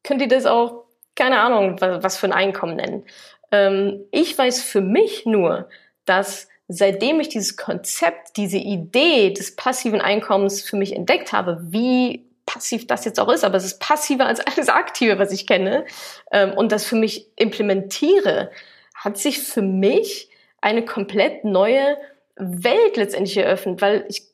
könnt 0.05 0.21
ihr 0.21 0.29
das 0.29 0.45
auch, 0.45 0.85
keine 1.17 1.41
Ahnung, 1.41 1.81
was 1.81 2.19
für 2.19 2.27
ein 2.27 2.35
Einkommen 2.35 2.77
nennen. 2.77 3.07
Ähm, 3.51 4.05
ich 4.11 4.37
weiß 4.37 4.63
für 4.63 4.83
mich 4.83 5.25
nur, 5.25 5.71
dass 6.05 6.47
seitdem 6.69 7.19
ich 7.19 7.31
dieses 7.31 7.57
Konzept, 7.57 8.37
diese 8.37 8.59
Idee 8.59 9.33
des 9.33 9.57
passiven 9.57 10.03
Einkommens 10.03 10.61
für 10.61 10.77
mich 10.77 10.95
entdeckt 10.95 11.33
habe, 11.33 11.61
wie 11.63 12.30
passiv 12.53 12.87
das 12.87 13.05
jetzt 13.05 13.21
auch 13.21 13.31
ist, 13.31 13.45
aber 13.45 13.57
es 13.57 13.65
ist 13.65 13.81
passiver 13.81 14.27
als 14.27 14.41
alles 14.41 14.69
Aktive, 14.69 15.19
was 15.19 15.33
ich 15.33 15.47
kenne, 15.47 15.85
ähm, 16.33 16.53
und 16.53 16.73
das 16.73 16.85
für 16.85 16.97
mich 16.97 17.27
implementiere, 17.37 18.51
hat 18.95 19.19
sich 19.19 19.41
für 19.41 19.63
mich 19.63 20.29
eine 20.61 20.85
komplett 20.85 21.45
neue 21.45 21.97
Welt 22.37 22.97
letztendlich 22.97 23.37
eröffnet, 23.37 23.81
weil 23.81 24.05
ich 24.09 24.31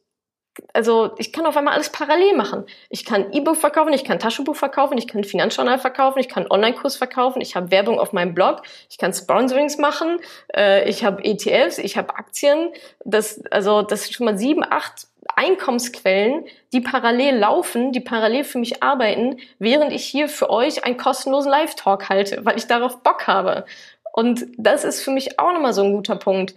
also 0.72 1.10
ich 1.18 1.34
kann 1.34 1.44
auf 1.44 1.54
einmal 1.56 1.74
alles 1.74 1.90
parallel 1.90 2.34
machen. 2.34 2.64
Ich 2.88 3.04
kann 3.04 3.30
E-Book 3.32 3.56
verkaufen, 3.56 3.92
ich 3.92 4.04
kann 4.04 4.18
Taschenbuch 4.18 4.56
verkaufen, 4.56 4.96
ich 4.96 5.06
kann 5.06 5.22
Finanzjournal 5.22 5.78
verkaufen, 5.78 6.18
ich 6.18 6.30
kann 6.30 6.50
Online-Kurs 6.50 6.96
verkaufen, 6.96 7.42
ich 7.42 7.56
habe 7.56 7.70
Werbung 7.70 7.98
auf 7.98 8.14
meinem 8.14 8.32
Blog, 8.32 8.62
ich 8.88 8.96
kann 8.96 9.12
Sponsorings 9.12 9.76
machen, 9.76 10.18
äh, 10.56 10.88
ich 10.88 11.04
habe 11.04 11.22
ETFs, 11.24 11.76
ich 11.76 11.98
habe 11.98 12.16
Aktien. 12.16 12.70
Das, 13.04 13.44
also 13.50 13.82
das 13.82 14.04
sind 14.04 14.14
schon 14.14 14.24
mal 14.24 14.38
sieben, 14.38 14.64
acht 14.64 15.08
Einkommensquellen, 15.36 16.46
die 16.72 16.80
parallel 16.80 17.36
laufen, 17.36 17.92
die 17.92 18.00
parallel 18.00 18.44
für 18.44 18.58
mich 18.58 18.82
arbeiten, 18.82 19.38
während 19.58 19.92
ich 19.92 20.04
hier 20.04 20.28
für 20.28 20.50
euch 20.50 20.84
einen 20.84 20.96
kostenlosen 20.96 21.50
Live-Talk 21.50 22.08
halte, 22.08 22.44
weil 22.44 22.56
ich 22.56 22.66
darauf 22.66 23.02
Bock 23.02 23.26
habe. 23.26 23.66
Und 24.12 24.46
das 24.56 24.84
ist 24.84 25.02
für 25.02 25.10
mich 25.10 25.38
auch 25.38 25.52
nochmal 25.52 25.74
so 25.74 25.82
ein 25.82 25.92
guter 25.92 26.16
Punkt. 26.16 26.54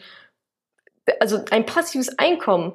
Also 1.19 1.43
ein 1.51 1.65
passives 1.65 2.17
Einkommen 2.17 2.73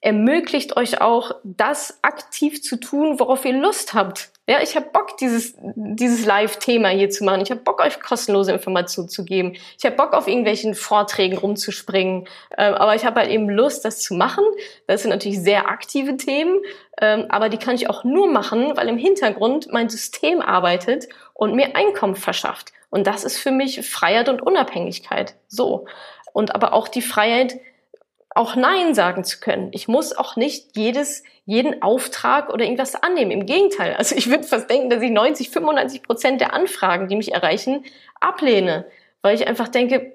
ermöglicht 0.00 0.76
euch 0.76 1.00
auch, 1.00 1.36
das 1.44 1.98
aktiv 2.02 2.62
zu 2.62 2.76
tun, 2.76 3.18
worauf 3.18 3.44
ihr 3.46 3.54
Lust 3.54 3.94
habt. 3.94 4.33
Ja, 4.46 4.60
ich 4.60 4.76
habe 4.76 4.90
Bock, 4.92 5.16
dieses, 5.16 5.54
dieses 5.74 6.26
Live-Thema 6.26 6.90
hier 6.90 7.08
zu 7.08 7.24
machen. 7.24 7.40
Ich 7.40 7.50
habe 7.50 7.62
Bock, 7.62 7.80
euch 7.80 7.98
kostenlose 7.98 8.52
Informationen 8.52 9.08
zu 9.08 9.24
geben. 9.24 9.54
Ich 9.78 9.86
habe 9.86 9.96
Bock, 9.96 10.12
auf 10.12 10.28
irgendwelchen 10.28 10.74
Vorträgen 10.74 11.38
rumzuspringen. 11.38 12.28
Ähm, 12.58 12.74
aber 12.74 12.94
ich 12.94 13.06
habe 13.06 13.20
halt 13.20 13.30
eben 13.30 13.48
Lust, 13.48 13.86
das 13.86 14.00
zu 14.00 14.12
machen. 14.12 14.44
Das 14.86 15.00
sind 15.00 15.10
natürlich 15.10 15.40
sehr 15.40 15.70
aktive 15.70 16.18
Themen, 16.18 16.60
ähm, 17.00 17.24
aber 17.30 17.48
die 17.48 17.56
kann 17.56 17.74
ich 17.74 17.88
auch 17.88 18.04
nur 18.04 18.30
machen, 18.30 18.76
weil 18.76 18.88
im 18.88 18.98
Hintergrund 18.98 19.72
mein 19.72 19.88
System 19.88 20.42
arbeitet 20.42 21.08
und 21.32 21.54
mir 21.54 21.74
Einkommen 21.74 22.14
verschafft. 22.14 22.74
Und 22.90 23.06
das 23.06 23.24
ist 23.24 23.38
für 23.38 23.50
mich 23.50 23.88
Freiheit 23.88 24.28
und 24.28 24.42
Unabhängigkeit. 24.42 25.36
So. 25.48 25.86
Und 26.34 26.54
aber 26.54 26.74
auch 26.74 26.88
die 26.88 27.02
Freiheit, 27.02 27.54
auch 28.34 28.56
Nein 28.56 28.94
sagen 28.94 29.24
zu 29.24 29.38
können. 29.38 29.68
Ich 29.72 29.86
muss 29.86 30.16
auch 30.16 30.36
nicht 30.36 30.76
jedes, 30.76 31.22
jeden 31.46 31.82
Auftrag 31.82 32.52
oder 32.52 32.64
irgendwas 32.64 32.96
annehmen. 32.96 33.30
Im 33.30 33.46
Gegenteil. 33.46 33.94
Also 33.94 34.16
ich 34.16 34.28
würde 34.28 34.44
fast 34.44 34.68
denken, 34.68 34.90
dass 34.90 35.02
ich 35.02 35.10
90, 35.10 35.50
95 35.50 36.02
Prozent 36.02 36.40
der 36.40 36.52
Anfragen, 36.52 37.08
die 37.08 37.16
mich 37.16 37.32
erreichen, 37.32 37.84
ablehne, 38.20 38.86
weil 39.22 39.36
ich 39.36 39.46
einfach 39.46 39.68
denke, 39.68 40.14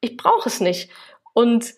ich 0.00 0.16
brauche 0.16 0.48
es 0.48 0.60
nicht. 0.60 0.90
Und 1.32 1.74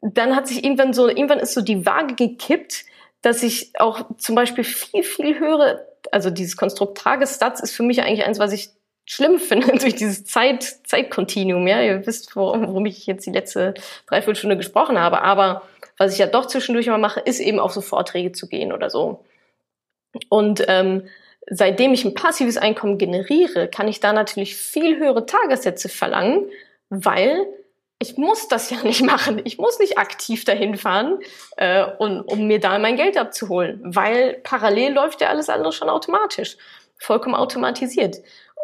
dann 0.00 0.34
hat 0.34 0.48
sich 0.48 0.64
irgendwann 0.64 0.92
so, 0.92 1.08
irgendwann 1.08 1.38
ist 1.38 1.54
so 1.54 1.62
die 1.62 1.86
Waage 1.86 2.14
gekippt, 2.14 2.84
dass 3.22 3.42
ich 3.42 3.72
auch 3.78 4.04
zum 4.18 4.34
Beispiel 4.34 4.64
viel, 4.64 5.02
viel 5.02 5.38
höre, 5.38 5.86
also 6.12 6.30
dieses 6.30 6.56
Konstrukt 6.56 6.98
Tagessatz 6.98 7.60
ist 7.60 7.72
für 7.72 7.82
mich 7.82 8.02
eigentlich 8.02 8.24
eins, 8.24 8.38
was 8.38 8.52
ich 8.52 8.70
schlimm 9.06 9.38
finde 9.38 9.68
durch 9.78 9.94
dieses 9.94 10.24
Zeit, 10.24 10.62
Zeitkontinuum. 10.84 11.66
Ja, 11.66 11.80
ihr 11.80 12.06
wisst, 12.06 12.36
worum 12.36 12.84
ich 12.86 13.06
jetzt 13.06 13.24
die 13.24 13.32
letzte 13.32 13.74
Dreiviertelstunde 14.06 14.56
gesprochen 14.56 14.98
habe. 14.98 15.22
Aber 15.22 15.62
was 15.96 16.12
ich 16.12 16.18
ja 16.18 16.26
doch 16.26 16.46
zwischendurch 16.46 16.86
immer 16.86 16.98
mache, 16.98 17.20
ist 17.20 17.40
eben 17.40 17.58
auf 17.58 17.72
so 17.72 17.80
Vorträge 17.80 18.32
zu 18.32 18.48
gehen 18.48 18.72
oder 18.72 18.90
so. 18.90 19.24
Und 20.28 20.64
ähm, 20.68 21.08
seitdem 21.48 21.94
ich 21.94 22.04
ein 22.04 22.14
passives 22.14 22.56
Einkommen 22.56 22.98
generiere, 22.98 23.68
kann 23.68 23.88
ich 23.88 24.00
da 24.00 24.12
natürlich 24.12 24.56
viel 24.56 24.98
höhere 24.98 25.26
Tagessätze 25.26 25.88
verlangen, 25.88 26.50
weil 26.90 27.46
ich 27.98 28.16
muss 28.16 28.48
das 28.48 28.70
ja 28.70 28.78
nicht 28.82 29.02
machen. 29.02 29.40
Ich 29.44 29.58
muss 29.58 29.78
nicht 29.78 29.98
aktiv 29.98 30.44
dahin 30.44 30.76
fahren, 30.76 31.20
äh, 31.56 31.84
und, 31.98 32.22
um 32.22 32.46
mir 32.46 32.60
da 32.60 32.78
mein 32.78 32.96
Geld 32.96 33.16
abzuholen, 33.16 33.80
weil 33.84 34.34
parallel 34.42 34.92
läuft 34.92 35.20
ja 35.20 35.28
alles 35.28 35.48
andere 35.48 35.72
schon 35.72 35.88
automatisch, 35.88 36.56
vollkommen 36.98 37.34
automatisiert. 37.34 38.16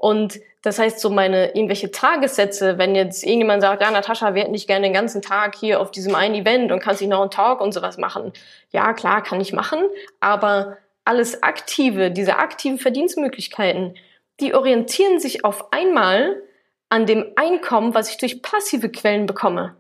Und 0.02 0.40
das 0.62 0.80
heißt, 0.80 0.98
so 0.98 1.10
meine 1.10 1.54
irgendwelche 1.54 1.92
Tagessätze, 1.92 2.76
wenn 2.76 2.96
jetzt 2.96 3.22
irgendjemand 3.22 3.62
sagt, 3.62 3.82
ja, 3.82 3.90
Natascha, 3.92 4.34
wir 4.34 4.42
hätten 4.42 4.52
dich 4.52 4.66
gerne 4.66 4.84
den 4.84 4.92
ganzen 4.92 5.22
Tag 5.22 5.54
hier 5.54 5.80
auf 5.80 5.92
diesem 5.92 6.16
einen 6.16 6.34
Event 6.34 6.72
und 6.72 6.80
kannst 6.80 7.00
dich 7.00 7.06
noch 7.06 7.20
einen 7.20 7.30
Talk 7.30 7.60
und 7.60 7.70
sowas 7.70 7.98
machen. 7.98 8.32
Ja, 8.72 8.94
klar, 8.94 9.22
kann 9.22 9.40
ich 9.40 9.52
machen, 9.52 9.78
aber 10.18 10.76
alles 11.04 11.44
Aktive, 11.44 12.10
diese 12.10 12.38
aktiven 12.38 12.80
Verdienstmöglichkeiten, 12.80 13.94
die 14.40 14.54
orientieren 14.54 15.20
sich 15.20 15.44
auf 15.44 15.72
einmal 15.72 16.42
an 16.88 17.06
dem 17.06 17.24
Einkommen, 17.36 17.94
was 17.94 18.10
ich 18.10 18.16
durch 18.18 18.42
passive 18.42 18.88
Quellen 18.88 19.26
bekomme. 19.26 19.76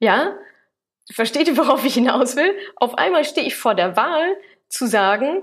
Ja? 0.00 0.36
Versteht 1.10 1.48
ihr, 1.48 1.56
worauf 1.56 1.82
ich 1.82 1.94
hinaus 1.94 2.36
will? 2.36 2.54
Auf 2.76 2.98
einmal 2.98 3.24
stehe 3.24 3.46
ich 3.46 3.56
vor 3.56 3.74
der 3.74 3.96
Wahl 3.96 4.36
zu 4.68 4.86
sagen, 4.86 5.42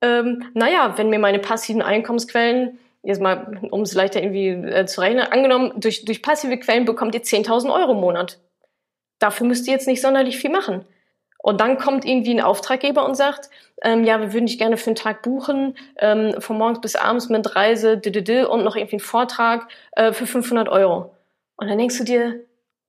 ähm, 0.00 0.50
naja, 0.52 0.98
wenn 0.98 1.10
mir 1.10 1.20
meine 1.20 1.38
passiven 1.38 1.80
Einkommensquellen 1.80 2.80
jetzt 3.02 3.20
mal, 3.20 3.60
um 3.70 3.82
es 3.82 3.94
leichter 3.94 4.22
irgendwie 4.22 4.48
äh, 4.48 4.86
zu 4.86 5.00
rechnen, 5.00 5.26
angenommen, 5.26 5.72
durch, 5.76 6.04
durch 6.04 6.22
passive 6.22 6.58
Quellen 6.58 6.84
bekommt 6.84 7.14
ihr 7.14 7.22
10.000 7.22 7.72
Euro 7.72 7.92
im 7.92 8.00
Monat. 8.00 8.38
Dafür 9.18 9.46
müsst 9.46 9.66
ihr 9.66 9.72
jetzt 9.72 9.86
nicht 9.86 10.00
sonderlich 10.00 10.38
viel 10.38 10.50
machen. 10.50 10.84
Und 11.38 11.60
dann 11.60 11.76
kommt 11.76 12.04
irgendwie 12.04 12.34
ein 12.34 12.40
Auftraggeber 12.40 13.04
und 13.04 13.16
sagt, 13.16 13.50
ähm, 13.82 14.04
ja, 14.04 14.20
wir 14.20 14.32
würden 14.32 14.46
dich 14.46 14.58
gerne 14.58 14.76
für 14.76 14.86
einen 14.86 14.96
Tag 14.96 15.22
buchen, 15.22 15.76
ähm, 15.98 16.40
von 16.40 16.56
morgens 16.56 16.80
bis 16.80 16.94
abends 16.94 17.28
mit 17.28 17.56
Reise, 17.56 17.96
und 17.96 18.64
noch 18.64 18.76
irgendwie 18.76 18.96
einen 18.96 19.00
Vortrag 19.00 19.66
äh, 19.92 20.12
für 20.12 20.26
500 20.26 20.68
Euro. 20.68 21.16
Und 21.56 21.68
dann 21.68 21.78
denkst 21.78 21.98
du 21.98 22.04
dir, 22.04 22.40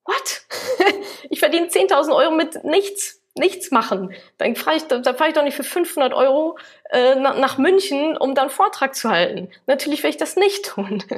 what? 0.06 0.42
ich 1.32 1.40
verdiene 1.40 1.68
10.000 1.68 2.16
Euro 2.16 2.32
mit 2.32 2.64
nichts 2.64 3.23
nichts 3.36 3.72
machen. 3.72 4.14
Dann 4.38 4.56
fahre 4.56 4.78
ich, 4.78 4.84
da 4.88 5.14
fahre 5.14 5.30
ich 5.30 5.36
doch 5.36 5.44
nicht 5.44 5.56
für 5.56 5.64
500 5.64 6.14
Euro 6.14 6.58
äh, 6.92 7.16
nach, 7.16 7.38
nach 7.38 7.58
München, 7.58 8.16
um 8.18 8.36
dann 8.36 8.50
Vortrag 8.50 8.96
zu 8.96 9.10
halten. 9.10 9.50
Natürlich 9.66 10.04
werde 10.04 10.12
ich 10.12 10.18
das 10.18 10.36
nicht 10.36 10.66
tun. 10.66 11.04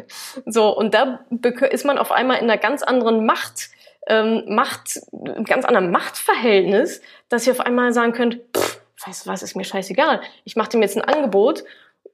So, 0.46 0.76
und 0.76 0.94
da 0.94 1.26
ist 1.70 1.86
man 1.86 1.98
auf 1.98 2.12
einmal 2.12 2.38
in 2.38 2.44
einer 2.44 2.58
ganz 2.58 2.84
anderen 2.84 3.26
Macht, 3.26 3.70
ähm, 4.08 4.44
Macht, 4.48 5.02
ganz 5.46 5.66
anderen 5.66 5.92
Machtverhältnis, 5.92 7.02
dass 7.30 7.48
ihr 7.48 7.54
auf 7.54 7.60
einmal 7.60 7.94
sagen 7.94 8.14
könnt, 8.14 8.40
pff, 8.56 8.80
weißt 9.06 9.26
du 9.26 9.30
was, 9.30 9.44
ist 9.44 9.56
mir 9.56 9.64
scheißegal. 9.64 10.22
Ich 10.44 10.56
mache 10.56 10.70
dem 10.70 10.82
jetzt 10.82 10.96
ein 10.98 11.04
Angebot 11.04 11.64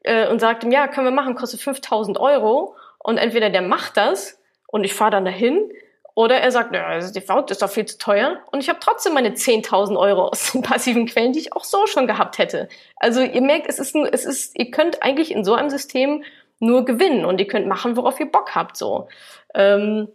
äh, 0.04 0.28
und 0.28 0.40
sage 0.40 0.60
dem, 0.60 0.72
ja, 0.72 0.88
können 0.88 1.08
wir 1.08 1.12
machen, 1.12 1.36
kostet 1.36 1.62
5000 1.62 2.20
Euro. 2.20 2.76
Und 3.00 3.18
entweder 3.18 3.50
der 3.50 3.62
macht 3.62 3.98
das 3.98 4.40
und 4.68 4.84
ich 4.84 4.94
fahre 4.94 5.12
dann 5.12 5.26
dahin 5.26 5.72
oder 6.14 6.38
er 6.38 6.52
sagt, 6.52 6.74
ja, 6.76 6.94
das 6.96 7.12
ist 7.16 7.62
doch 7.62 7.70
viel 7.70 7.86
zu 7.86 7.98
teuer. 7.98 8.40
Und 8.52 8.60
ich 8.60 8.70
habe 8.70 8.80
trotzdem 8.82 9.14
meine 9.14 9.30
10.000 9.30 9.98
Euro 9.98 10.28
aus 10.28 10.52
den 10.52 10.62
passiven 10.62 11.06
Quellen, 11.06 11.34
die 11.34 11.40
ich 11.40 11.54
auch 11.54 11.64
so 11.64 11.88
schon 11.88 12.08
gehabt 12.08 12.38
hätte. 12.38 12.68
Also 12.98 13.22
ihr 13.22 13.42
merkt, 13.42 13.68
es 13.68 13.80
ist, 13.80 13.96
es 13.96 14.26
ist, 14.26 14.58
ihr 14.58 14.72
könnt 14.72 15.04
eigentlich 15.04 15.32
in 15.32 15.44
so 15.44 15.54
einem 15.54 15.70
System 15.70 16.24
nur 16.60 16.86
gewinnen 16.86 17.26
und 17.26 17.40
ihr 17.40 17.48
könnt 17.48 17.68
machen, 17.68 17.98
worauf 17.98 18.20
ihr 18.20 18.32
Bock 18.32 18.56
habt, 18.56 18.78
so. 18.78 19.08
Ähm, 19.56 20.10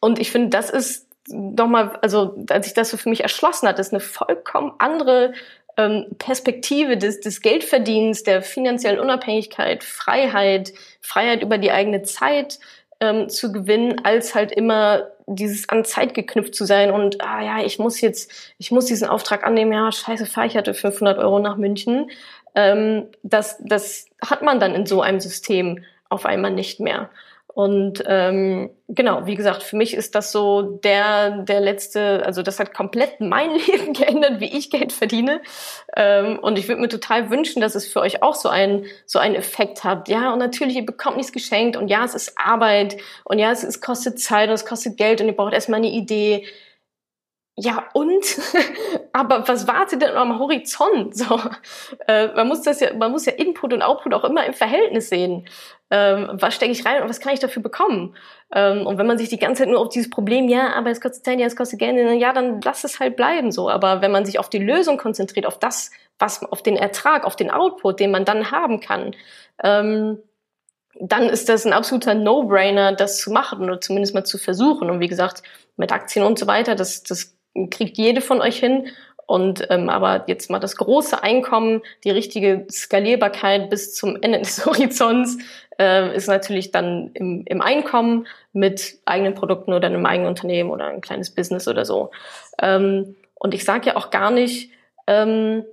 und 0.00 0.18
ich 0.18 0.30
finde, 0.30 0.50
das 0.50 0.70
ist 0.70 1.08
doch 1.28 1.66
mal, 1.66 1.98
also 2.02 2.36
als 2.50 2.66
ich 2.66 2.74
das 2.74 2.90
so 2.90 2.96
für 2.96 3.08
mich 3.08 3.22
erschlossen 3.22 3.68
hat, 3.68 3.78
ist 3.78 3.92
eine 3.92 4.00
vollkommen 4.00 4.74
andere 4.78 5.32
ähm, 5.76 6.06
Perspektive 6.18 6.96
des, 6.96 7.20
des 7.20 7.42
Geldverdienens, 7.42 8.22
der 8.22 8.42
finanziellen 8.42 9.00
Unabhängigkeit, 9.00 9.84
Freiheit, 9.84 10.72
Freiheit 11.00 11.42
über 11.42 11.58
die 11.58 11.72
eigene 11.72 12.02
Zeit, 12.02 12.58
ähm, 13.00 13.28
zu 13.28 13.52
gewinnen, 13.52 14.04
als 14.04 14.34
halt 14.34 14.52
immer 14.52 15.08
dieses 15.26 15.68
an 15.68 15.84
Zeit 15.84 16.14
geknüpft 16.14 16.54
zu 16.54 16.64
sein 16.64 16.90
und 16.90 17.20
ah 17.20 17.42
ja, 17.42 17.64
ich 17.64 17.78
muss 17.78 18.00
jetzt, 18.00 18.30
ich 18.58 18.70
muss 18.70 18.86
diesen 18.86 19.08
Auftrag 19.08 19.44
annehmen, 19.44 19.72
ja, 19.72 19.90
scheiße, 19.90 20.26
fahr 20.26 20.46
ich 20.46 20.56
hatte 20.56 20.72
500 20.72 21.18
Euro 21.18 21.40
nach 21.40 21.56
München. 21.56 22.10
Ähm, 22.54 23.06
das, 23.22 23.58
das 23.60 24.06
hat 24.24 24.42
man 24.42 24.60
dann 24.60 24.74
in 24.74 24.86
so 24.86 25.02
einem 25.02 25.20
System 25.20 25.84
auf 26.08 26.26
einmal 26.26 26.52
nicht 26.52 26.80
mehr. 26.80 27.10
Und 27.56 28.04
ähm, 28.06 28.68
genau, 28.86 29.24
wie 29.24 29.34
gesagt, 29.34 29.62
für 29.62 29.76
mich 29.76 29.94
ist 29.94 30.14
das 30.14 30.30
so 30.30 30.60
der, 30.60 31.38
der 31.38 31.60
letzte, 31.60 32.22
also 32.26 32.42
das 32.42 32.60
hat 32.60 32.74
komplett 32.74 33.18
mein 33.20 33.48
Leben 33.50 33.94
geändert, 33.94 34.40
wie 34.40 34.54
ich 34.54 34.68
Geld 34.68 34.92
verdiene. 34.92 35.40
Ähm, 35.96 36.38
und 36.38 36.58
ich 36.58 36.68
würde 36.68 36.82
mir 36.82 36.90
total 36.90 37.30
wünschen, 37.30 37.62
dass 37.62 37.74
es 37.74 37.90
für 37.90 38.00
euch 38.00 38.22
auch 38.22 38.34
so 38.34 38.50
einen, 38.50 38.84
so 39.06 39.18
einen 39.18 39.34
Effekt 39.34 39.84
hat. 39.84 40.10
Ja, 40.10 40.34
und 40.34 40.38
natürlich, 40.38 40.76
ihr 40.76 40.84
bekommt 40.84 41.16
nichts 41.16 41.32
geschenkt 41.32 41.78
und 41.78 41.88
ja, 41.88 42.04
es 42.04 42.14
ist 42.14 42.34
Arbeit 42.36 42.98
und 43.24 43.38
ja, 43.38 43.50
es, 43.50 43.64
es 43.64 43.80
kostet 43.80 44.20
Zeit 44.20 44.50
und 44.50 44.54
es 44.54 44.66
kostet 44.66 44.98
Geld 44.98 45.22
und 45.22 45.26
ihr 45.26 45.34
braucht 45.34 45.54
erstmal 45.54 45.78
eine 45.78 45.90
Idee 45.90 46.44
ja 47.56 47.88
und? 47.94 48.24
Aber 49.12 49.48
was 49.48 49.66
wartet 49.66 50.02
denn 50.02 50.14
am 50.14 50.38
Horizont? 50.38 51.16
So, 51.16 51.40
äh, 52.06 52.28
man 52.28 52.48
muss 52.48 52.62
das 52.62 52.80
ja, 52.80 52.94
man 52.94 53.10
muss 53.10 53.26
ja 53.26 53.32
Input 53.32 53.72
und 53.72 53.82
Output 53.82 54.14
auch 54.14 54.24
immer 54.24 54.44
im 54.44 54.52
Verhältnis 54.52 55.08
sehen. 55.08 55.48
Ähm, 55.90 56.30
was 56.32 56.54
stecke 56.54 56.72
ich 56.72 56.84
rein 56.84 57.02
und 57.02 57.08
was 57.08 57.20
kann 57.20 57.32
ich 57.32 57.40
dafür 57.40 57.62
bekommen? 57.62 58.16
Ähm, 58.52 58.86
und 58.86 58.98
wenn 58.98 59.06
man 59.06 59.18
sich 59.18 59.28
die 59.28 59.38
ganze 59.38 59.62
Zeit 59.62 59.70
nur 59.70 59.80
auf 59.80 59.88
dieses 59.88 60.10
Problem, 60.10 60.48
ja, 60.48 60.74
aber 60.74 60.90
es 60.90 61.00
kostet 61.00 61.24
Zeit, 61.24 61.38
ja, 61.38 61.46
es 61.46 61.56
kostet 61.56 61.78
Geld, 61.78 62.20
ja, 62.20 62.32
dann 62.32 62.60
lass 62.62 62.84
es 62.84 63.00
halt 63.00 63.16
bleiben 63.16 63.52
so. 63.52 63.70
Aber 63.70 64.02
wenn 64.02 64.10
man 64.10 64.26
sich 64.26 64.38
auf 64.38 64.50
die 64.50 64.58
Lösung 64.58 64.98
konzentriert, 64.98 65.46
auf 65.46 65.58
das, 65.58 65.90
was, 66.18 66.42
auf 66.42 66.62
den 66.62 66.76
Ertrag, 66.76 67.24
auf 67.24 67.36
den 67.36 67.50
Output, 67.50 68.00
den 68.00 68.10
man 68.10 68.24
dann 68.24 68.50
haben 68.50 68.80
kann, 68.80 69.14
ähm, 69.62 70.18
dann 70.98 71.28
ist 71.28 71.48
das 71.48 71.66
ein 71.66 71.72
absoluter 71.72 72.14
No-Brainer, 72.14 72.92
das 72.92 73.18
zu 73.18 73.30
machen 73.30 73.62
oder 73.62 73.80
zumindest 73.80 74.14
mal 74.14 74.24
zu 74.24 74.38
versuchen. 74.38 74.90
Und 74.90 75.00
wie 75.00 75.08
gesagt, 75.08 75.42
mit 75.76 75.92
Aktien 75.92 76.24
und 76.24 76.38
so 76.38 76.46
weiter, 76.46 76.74
das, 76.74 77.02
das 77.02 77.35
kriegt 77.70 77.98
jede 77.98 78.20
von 78.20 78.40
euch 78.40 78.58
hin. 78.58 78.88
Und 79.26 79.66
ähm, 79.70 79.88
aber 79.88 80.24
jetzt 80.28 80.50
mal 80.50 80.60
das 80.60 80.76
große 80.76 81.20
Einkommen, 81.22 81.82
die 82.04 82.10
richtige 82.10 82.64
Skalierbarkeit 82.70 83.70
bis 83.70 83.92
zum 83.94 84.16
Ende 84.22 84.38
des 84.38 84.64
Horizonts 84.66 85.38
äh, 85.78 86.14
ist 86.16 86.28
natürlich 86.28 86.70
dann 86.70 87.10
im, 87.14 87.42
im 87.44 87.60
Einkommen 87.60 88.26
mit 88.52 88.98
eigenen 89.04 89.34
Produkten 89.34 89.72
oder 89.72 89.88
einem 89.88 90.06
eigenen 90.06 90.28
Unternehmen 90.28 90.70
oder 90.70 90.86
ein 90.86 91.00
kleines 91.00 91.34
Business 91.34 91.66
oder 91.66 91.84
so. 91.84 92.10
Ähm, 92.62 93.16
und 93.34 93.52
ich 93.52 93.64
sage 93.64 93.88
ja 93.88 93.96
auch 93.96 94.10
gar 94.10 94.30
nicht, 94.30 94.70
ähm, 95.08 95.64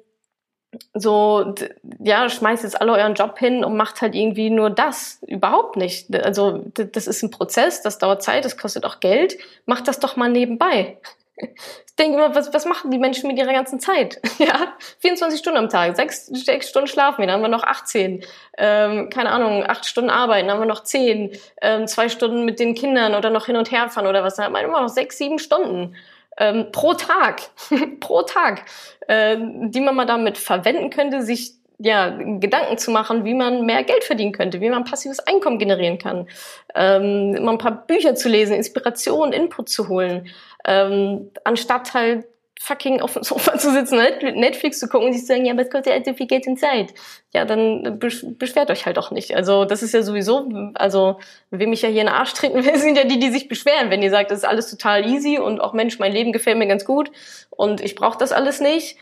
so, 0.96 1.54
ja, 2.00 2.30
schmeißt 2.30 2.64
jetzt 2.64 2.82
alle 2.82 2.94
euren 2.94 3.14
Job 3.14 3.38
hin 3.38 3.64
und 3.64 3.78
macht 3.78 4.02
halt 4.02 4.16
irgendwie 4.16 4.50
nur 4.50 4.72
das. 4.72 5.20
Überhaupt 5.28 5.78
nicht. 5.78 6.14
Also, 6.16 6.64
das 6.74 7.06
ist 7.06 7.22
ein 7.22 7.30
Prozess, 7.30 7.84
das 7.84 8.00
dauert 8.00 8.24
Zeit, 8.24 8.44
das 8.44 8.58
kostet 8.58 8.84
auch 8.84 9.00
Geld. 9.00 9.38
Macht 9.68 9.88
das 9.88 10.00
doch 10.00 10.16
mal 10.16 10.30
nebenbei. 10.30 10.98
Ich 11.96 11.98
denke 11.98 12.18
immer, 12.18 12.34
was, 12.34 12.52
was 12.52 12.66
machen 12.66 12.90
die 12.90 12.98
Menschen 12.98 13.28
mit 13.28 13.38
ihrer 13.38 13.54
ganzen 13.54 13.80
Zeit? 13.80 14.20
ja, 14.40 14.74
24 15.02 15.40
Stunden 15.40 15.60
am 15.60 15.70
Tag, 15.70 15.96
sechs, 15.96 16.26
sechs 16.26 16.70
Stunden 16.70 16.88
schlafen 16.88 17.20
wir, 17.20 17.28
dann 17.28 17.36
haben 17.36 17.44
wir 17.44 17.50
noch 17.50 17.64
18. 17.64 18.26
Ähm, 18.58 19.10
keine 19.12 19.30
Ahnung, 19.30 19.64
acht 19.64 19.86
Stunden 19.86 20.10
arbeiten, 20.10 20.48
dann 20.48 20.56
haben 20.56 20.64
wir 20.64 20.74
noch 20.74 20.84
zehn. 20.84 21.38
Ähm, 21.62 21.86
zwei 21.86 22.10
Stunden 22.10 22.46
mit 22.46 22.60
den 22.60 22.74
Kindern 22.74 23.14
oder 23.14 23.30
noch 23.30 23.46
hin 23.46 23.58
und 23.58 23.70
her 23.72 23.90
fahren 23.90 24.08
oder 24.08 24.24
was, 24.24 24.38
dann 24.38 24.46
hat 24.46 24.52
man 24.52 24.66
immer 24.66 24.82
noch 24.82 24.90
sechs, 24.90 25.20
sieben 25.20 25.38
Stunden. 25.38 25.96
Ähm, 26.36 26.72
pro 26.72 26.96
Tag, 26.96 27.42
pro 28.00 28.24
Tag, 28.24 28.66
äh, 29.08 29.38
die 29.38 29.82
man 29.82 29.96
mal 29.96 30.06
damit 30.06 30.40
verwenden 30.40 30.90
könnte, 30.90 31.22
sich 31.22 31.54
ja, 31.80 32.10
Gedanken 32.10 32.78
zu 32.78 32.92
machen, 32.92 33.26
wie 33.26 33.34
man 33.34 33.66
mehr 33.66 33.84
Geld 33.84 34.04
verdienen 34.04 34.32
könnte, 34.32 34.62
wie 34.62 34.70
man 34.70 34.84
passives 34.84 35.20
Einkommen 35.20 35.60
generieren 35.60 35.98
kann, 35.98 36.28
ähm, 36.76 37.36
immer 37.36 37.52
ein 37.52 37.58
paar 37.58 37.86
Bücher 37.86 38.16
zu 38.16 38.30
lesen, 38.30 38.56
Inspiration, 38.56 39.34
Input 39.34 39.70
zu 39.70 39.90
holen 39.90 40.30
ähm, 40.66 41.32
anstatt 41.44 41.94
halt 41.94 42.26
fucking 42.60 43.02
auf 43.02 43.14
dem 43.14 43.24
Sofa 43.24 43.58
zu 43.58 43.72
sitzen, 43.72 43.98
Netflix 43.98 44.80
zu 44.80 44.88
gucken 44.88 45.08
und 45.08 45.14
sich 45.14 45.24
zu 45.24 45.28
sagen, 45.28 45.46
ja, 45.46 45.52
aber 45.52 45.64
es 45.64 45.70
kostet 45.70 45.94
ja 45.94 46.04
so 46.04 46.16
viel 46.16 46.28
Geld 46.28 46.48
und 46.48 46.58
Zeit. 46.58 46.94
Ja, 47.34 47.46
dann 47.46 48.00
beschwert 48.00 48.72
euch 48.72 48.86
halt 48.86 48.98
auch 48.98 49.12
nicht. 49.12 49.36
Also 49.36 49.66
das 49.66 49.84
ist 49.84 49.94
ja 49.94 50.02
sowieso, 50.02 50.72
also 50.76 51.20
wem 51.50 51.72
mich 51.72 51.82
ja 51.82 51.90
hier 51.90 52.02
in 52.02 52.08
den 52.08 52.16
Arsch 52.16 52.34
treten 52.34 52.56
will, 52.66 52.78
sind 52.78 52.98
ja 52.98 53.04
die, 53.04 53.20
die 53.20 53.32
sich 53.32 53.50
beschweren, 53.50 53.90
wenn 53.90 54.02
ihr 54.02 54.12
sagt, 54.12 54.32
das 54.32 54.40
ist 54.40 54.46
alles 54.46 54.70
total 54.70 55.06
easy 55.06 55.40
und 55.40 55.60
auch 55.60 55.74
Mensch, 55.74 56.00
mein 56.00 56.14
Leben 56.14 56.32
gefällt 56.32 56.58
mir 56.58 56.68
ganz 56.68 56.86
gut 56.86 57.12
und 57.50 57.82
ich 57.82 57.96
brauche 57.96 58.18
das 58.18 58.32
alles 58.32 58.62
nicht, 58.62 58.98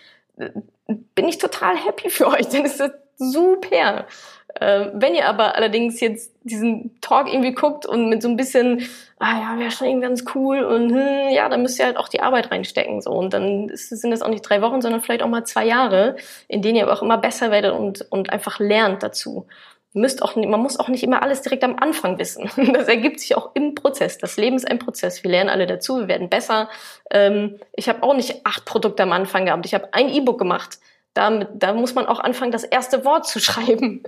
bin 1.16 1.28
ich 1.28 1.38
total 1.38 1.76
happy 1.78 2.10
für 2.10 2.28
euch, 2.28 2.48
dann 2.50 2.66
ist 2.66 2.80
das 2.80 2.92
super. 3.18 4.08
Äh, 4.56 4.88
wenn 4.94 5.16
ihr 5.16 5.28
aber 5.28 5.56
allerdings 5.56 6.00
jetzt 6.02 6.34
diesen 6.44 7.00
Talk 7.00 7.28
irgendwie 7.28 7.54
guckt 7.54 7.86
und 7.86 8.10
mit 8.10 8.22
so 8.22 8.28
ein 8.28 8.36
bisschen, 8.36 8.82
ah 9.20 9.40
ja, 9.40 9.60
wäre 9.60 9.72
schon 9.72 9.88
irgendwie 9.88 10.08
ganz 10.08 10.26
cool 10.36 10.64
und 10.64 10.92
hm, 10.92 11.30
ja, 11.30 11.48
dann 11.48 11.62
müsst 11.62 11.80
ihr 11.80 11.86
halt 11.86 11.98
auch 11.98 12.10
die 12.10 12.22
Arbeit 12.22 12.52
reinstecken 12.52 13.02
so 13.02 13.12
und 13.12 13.34
dann 13.34 13.70
ist, 13.70 13.90
sind 13.90 14.12
das 14.12 14.22
auch 14.22 14.28
nicht 14.28 14.42
drei 14.42 14.62
Wochen, 14.62 14.82
sondern 14.82 15.02
vielleicht 15.02 15.24
auch 15.24 15.30
mal 15.30 15.46
zwei 15.46 15.66
Jahre, 15.66 16.18
in 16.48 16.62
denen 16.62 16.76
ihr 16.76 16.84
aber 16.84 16.94
auch 16.94 17.02
immer 17.02 17.18
besser 17.18 17.52
werdet 17.52 17.74
und 17.74 18.06
und 18.12 18.32
einfach 18.32 18.60
lernt 18.60 19.04
dazu. 19.04 19.48
Müsst 19.94 20.24
auch, 20.24 20.36
man 20.36 20.60
muss 20.62 20.80
auch 20.80 20.88
nicht 20.88 21.04
immer 21.04 21.22
alles 21.22 21.42
direkt 21.42 21.64
am 21.64 21.78
Anfang 21.78 22.18
wissen. 22.18 22.50
Das 22.74 22.88
ergibt 22.88 23.20
sich 23.20 23.36
auch 23.36 23.52
im 23.56 23.76
Prozess. 23.76 24.18
Das 24.18 24.38
Leben 24.38 24.56
ist 24.56 24.70
ein 24.70 24.80
Prozess. 24.80 25.24
Wir 25.24 25.32
lernen 25.32 25.50
alle 25.50 25.68
dazu, 25.68 26.00
wir 26.00 26.08
werden 26.08 26.30
besser. 26.30 26.70
Ähm, 27.10 27.60
ich 27.74 27.90
habe 27.90 28.04
auch 28.04 28.14
nicht 28.14 28.46
acht 28.46 28.66
Produkte 28.66 29.04
am 29.04 29.12
Anfang 29.12 29.46
gehabt. 29.46 29.66
Ich 29.66 29.74
habe 29.74 29.94
ein 29.94 30.10
E-Book 30.10 30.38
gemacht 30.40 30.80
da, 31.14 31.44
da 31.54 31.74
muss 31.74 31.94
man 31.94 32.06
auch 32.06 32.20
anfangen, 32.20 32.52
das 32.52 32.64
erste 32.64 33.04
Wort 33.06 33.28
zu 33.28 33.40
schreiben. 33.42 34.04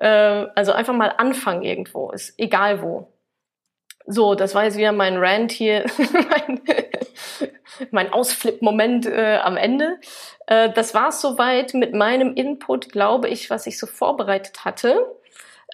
äh, 0.00 0.46
also 0.54 0.72
einfach 0.72 0.94
mal 0.94 1.14
anfangen 1.16 1.62
irgendwo, 1.62 2.10
ist 2.10 2.34
egal 2.38 2.82
wo. 2.82 3.12
So, 4.08 4.36
das 4.36 4.54
war 4.54 4.64
jetzt 4.64 4.76
wieder 4.76 4.92
mein 4.92 5.16
Rant 5.16 5.50
hier, 5.50 5.84
mein, 5.98 6.60
mein 7.90 8.12
Ausflip-Moment 8.12 9.06
äh, 9.06 9.38
am 9.42 9.56
Ende. 9.56 9.98
Äh, 10.46 10.70
das 10.70 10.94
war 10.94 11.08
es 11.08 11.20
soweit 11.20 11.74
mit 11.74 11.94
meinem 11.94 12.34
Input, 12.34 12.90
glaube 12.90 13.28
ich, 13.28 13.50
was 13.50 13.66
ich 13.66 13.78
so 13.78 13.86
vorbereitet 13.86 14.64
hatte. 14.64 15.06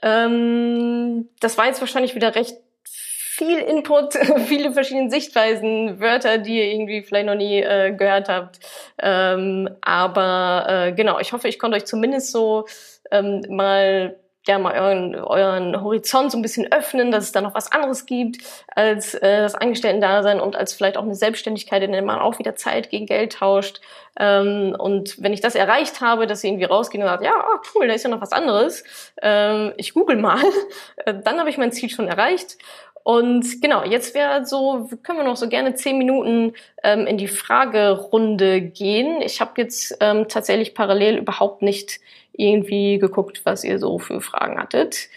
Ähm, 0.02 1.28
das 1.40 1.58
war 1.58 1.66
jetzt 1.66 1.80
wahrscheinlich 1.80 2.14
wieder 2.14 2.34
recht 2.34 2.56
viel 2.84 3.58
Input, 3.58 4.14
viele 4.46 4.72
verschiedene 4.72 5.10
Sichtweisen, 5.10 6.00
Wörter, 6.00 6.38
die 6.38 6.58
ihr 6.58 6.72
irgendwie 6.72 7.02
vielleicht 7.02 7.26
noch 7.26 7.34
nie 7.34 7.60
äh, 7.60 7.92
gehört 7.92 8.28
habt. 8.28 8.60
Ähm, 9.00 9.70
aber 9.80 10.66
äh, 10.68 10.92
genau, 10.92 11.18
ich 11.18 11.32
hoffe, 11.32 11.48
ich 11.48 11.58
konnte 11.58 11.76
euch 11.76 11.86
zumindest 11.86 12.30
so 12.30 12.66
ähm, 13.10 13.42
mal 13.48 14.16
ja 14.46 14.59
mal 14.59 14.74
euren, 14.74 15.14
euren 15.14 15.81
Horizont 15.83 16.33
so 16.33 16.38
ein 16.38 16.42
bisschen 16.42 16.72
öffnen, 16.72 17.12
dass 17.12 17.24
es 17.24 17.33
da 17.33 17.40
noch 17.40 17.55
was 17.55 17.70
anderes 17.70 18.07
gibt 18.07 18.38
als 18.74 19.14
äh, 19.14 19.42
das 19.42 19.55
Angestellten-Dasein 19.55 20.40
und 20.40 20.57
als 20.57 20.74
vielleicht 20.74 20.96
auch 20.96 21.05
eine 21.05 21.14
Selbstständigkeit, 21.14 21.83
in 21.83 21.92
der 21.92 22.02
man 22.02 22.18
auch 22.18 22.38
wieder 22.38 22.57
Zeit 22.57 22.90
gegen 22.90 23.07
Geld 23.07 23.35
tauscht. 23.35 23.81
Ähm, 24.18 24.74
und 24.76 25.22
wenn 25.22 25.33
ich 25.33 25.40
das 25.40 25.55
erreicht 25.55 26.00
habe, 26.00 26.26
dass 26.26 26.40
sie 26.40 26.48
irgendwie 26.48 26.64
rausgehen 26.64 27.02
und 27.02 27.09
sagen, 27.09 27.24
ja, 27.24 27.33
oh, 27.33 27.59
cool, 27.74 27.87
da 27.87 27.94
ist 27.94 28.02
ja 28.02 28.11
noch 28.11 28.20
was 28.20 28.33
anderes, 28.33 28.85
ähm, 29.22 29.72
ich 29.76 29.94
google 29.94 30.16
mal, 30.16 30.42
äh, 30.96 31.14
dann 31.22 31.38
habe 31.38 31.48
ich 31.48 31.59
mein 31.59 31.72
Ziel 31.72 31.88
schon 31.88 32.09
erreicht. 32.09 32.59
Und 33.04 33.60
genau, 33.60 33.84
jetzt 33.84 34.14
wäre 34.14 34.44
so, 34.46 34.88
können 35.02 35.18
wir 35.18 35.24
noch 35.24 35.36
so 35.36 35.48
gerne 35.48 35.74
zehn 35.74 35.98
Minuten 35.98 36.54
ähm, 36.82 37.06
in 37.06 37.18
die 37.18 37.28
Fragerunde 37.28 38.60
gehen. 38.60 39.20
Ich 39.22 39.40
habe 39.40 39.52
jetzt 39.56 39.96
ähm, 40.00 40.28
tatsächlich 40.28 40.74
parallel 40.74 41.18
überhaupt 41.18 41.62
nicht 41.62 42.00
irgendwie 42.32 42.98
geguckt, 42.98 43.42
was 43.44 43.64
ihr 43.64 43.78
so 43.78 43.98
für 43.98 44.20
Fragen 44.20 44.58
hattet. 44.58 45.08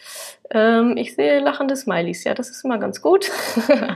Ähm, 0.51 0.97
ich 0.97 1.15
sehe 1.15 1.39
lachende 1.39 1.75
Smileys, 1.75 2.23
ja, 2.23 2.33
das 2.33 2.49
ist 2.49 2.63
immer 2.65 2.77
ganz 2.77 3.01
gut. 3.01 3.31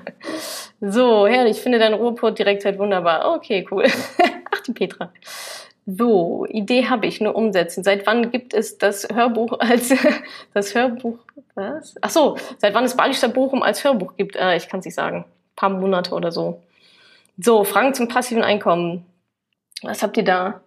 so, 0.81 1.27
herrlich, 1.27 1.57
ich 1.57 1.63
finde 1.63 1.79
dein 1.79 1.93
Ruhrpott-Direktheit 1.93 2.79
wunderbar. 2.79 3.35
Okay, 3.35 3.67
cool. 3.71 3.85
Ach, 4.51 4.61
die 4.61 4.73
Petra. 4.73 5.11
So, 5.97 6.45
Idee 6.47 6.87
habe 6.87 7.07
ich, 7.07 7.19
nur 7.19 7.35
umsetzen. 7.35 7.83
Seit 7.83 8.05
wann 8.05 8.29
gibt 8.29 8.53
es 8.53 8.77
das 8.77 9.07
Hörbuch 9.11 9.53
als 9.59 9.93
das 10.53 10.75
Hörbuch? 10.75 11.17
Was? 11.55 11.95
Ach 12.01 12.09
so, 12.09 12.37
seit 12.57 12.73
wann 12.75 12.83
es 12.83 12.95
Balistadt 12.95 13.33
Bochum 13.33 13.63
als 13.63 13.83
Hörbuch 13.83 14.15
gibt? 14.15 14.35
Äh, 14.35 14.55
ich 14.55 14.67
kann 14.67 14.81
es 14.81 14.85
nicht 14.85 14.95
sagen. 14.95 15.25
Ein 15.25 15.55
paar 15.55 15.69
Monate 15.69 16.13
oder 16.13 16.31
so. 16.31 16.61
So, 17.37 17.63
Fragen 17.63 17.93
zum 17.93 18.07
passiven 18.07 18.43
Einkommen. 18.43 19.05
Was 19.81 20.03
habt 20.03 20.17
ihr 20.17 20.23
da? 20.23 20.61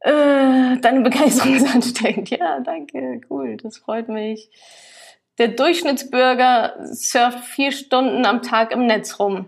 Äh, 0.00 0.78
deine 0.80 1.00
Begeisterung 1.02 1.56
ist 1.56 1.66
ansteckend. 1.74 2.30
Ja, 2.30 2.60
danke, 2.60 3.22
cool, 3.28 3.56
das 3.56 3.78
freut 3.78 4.08
mich. 4.08 4.50
Der 5.38 5.48
Durchschnittsbürger 5.48 6.76
surft 6.84 7.40
vier 7.40 7.72
Stunden 7.72 8.24
am 8.24 8.42
Tag 8.42 8.72
im 8.72 8.86
Netz 8.86 9.18
rum, 9.18 9.46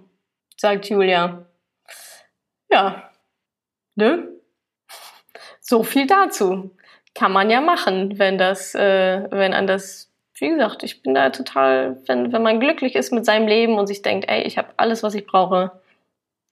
sagt 0.57 0.89
Julia. 0.89 1.47
Ja, 2.71 3.12
Ne? 3.95 4.29
So 5.61 5.83
viel 5.83 6.07
dazu. 6.07 6.71
Kann 7.15 7.33
man 7.33 7.51
ja 7.51 7.61
machen, 7.61 8.19
wenn 8.19 8.39
das, 8.39 8.75
äh, 8.75 9.27
wenn 9.31 9.53
an 9.53 9.67
das, 9.67 10.11
wie 10.37 10.49
gesagt, 10.49 10.83
ich 10.83 11.03
bin 11.03 11.15
da 11.15 11.31
total, 11.31 12.03
wenn, 12.07 12.33
wenn 12.33 12.43
man 12.43 12.61
glücklich 12.61 12.95
ist 12.95 13.13
mit 13.13 13.25
seinem 13.25 13.47
Leben 13.47 13.79
und 13.79 13.87
sich 13.87 14.03
denkt, 14.03 14.29
ey, 14.29 14.43
ich 14.43 14.59
habe 14.59 14.69
alles, 14.77 15.03
was 15.03 15.15
ich 15.15 15.27
brauche, 15.27 15.73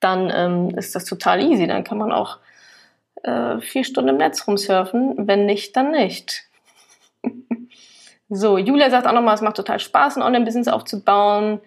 dann 0.00 0.30
ähm, 0.34 0.78
ist 0.78 0.94
das 0.94 1.04
total 1.04 1.42
easy. 1.42 1.66
Dann 1.66 1.84
kann 1.84 1.98
man 1.98 2.12
auch 2.12 2.38
äh, 3.22 3.60
vier 3.60 3.84
Stunden 3.84 4.10
im 4.10 4.16
Netz 4.16 4.46
rumsurfen. 4.46 5.26
Wenn 5.26 5.46
nicht, 5.46 5.76
dann 5.76 5.92
nicht. 5.92 6.44
so, 8.28 8.58
Julia 8.58 8.90
sagt 8.90 9.06
auch 9.06 9.12
nochmal, 9.12 9.34
es 9.34 9.42
macht 9.42 9.56
total 9.56 9.80
Spaß, 9.80 10.16
ein 10.16 10.22
Online-Business 10.22 10.68
aufzubauen. 10.68 11.60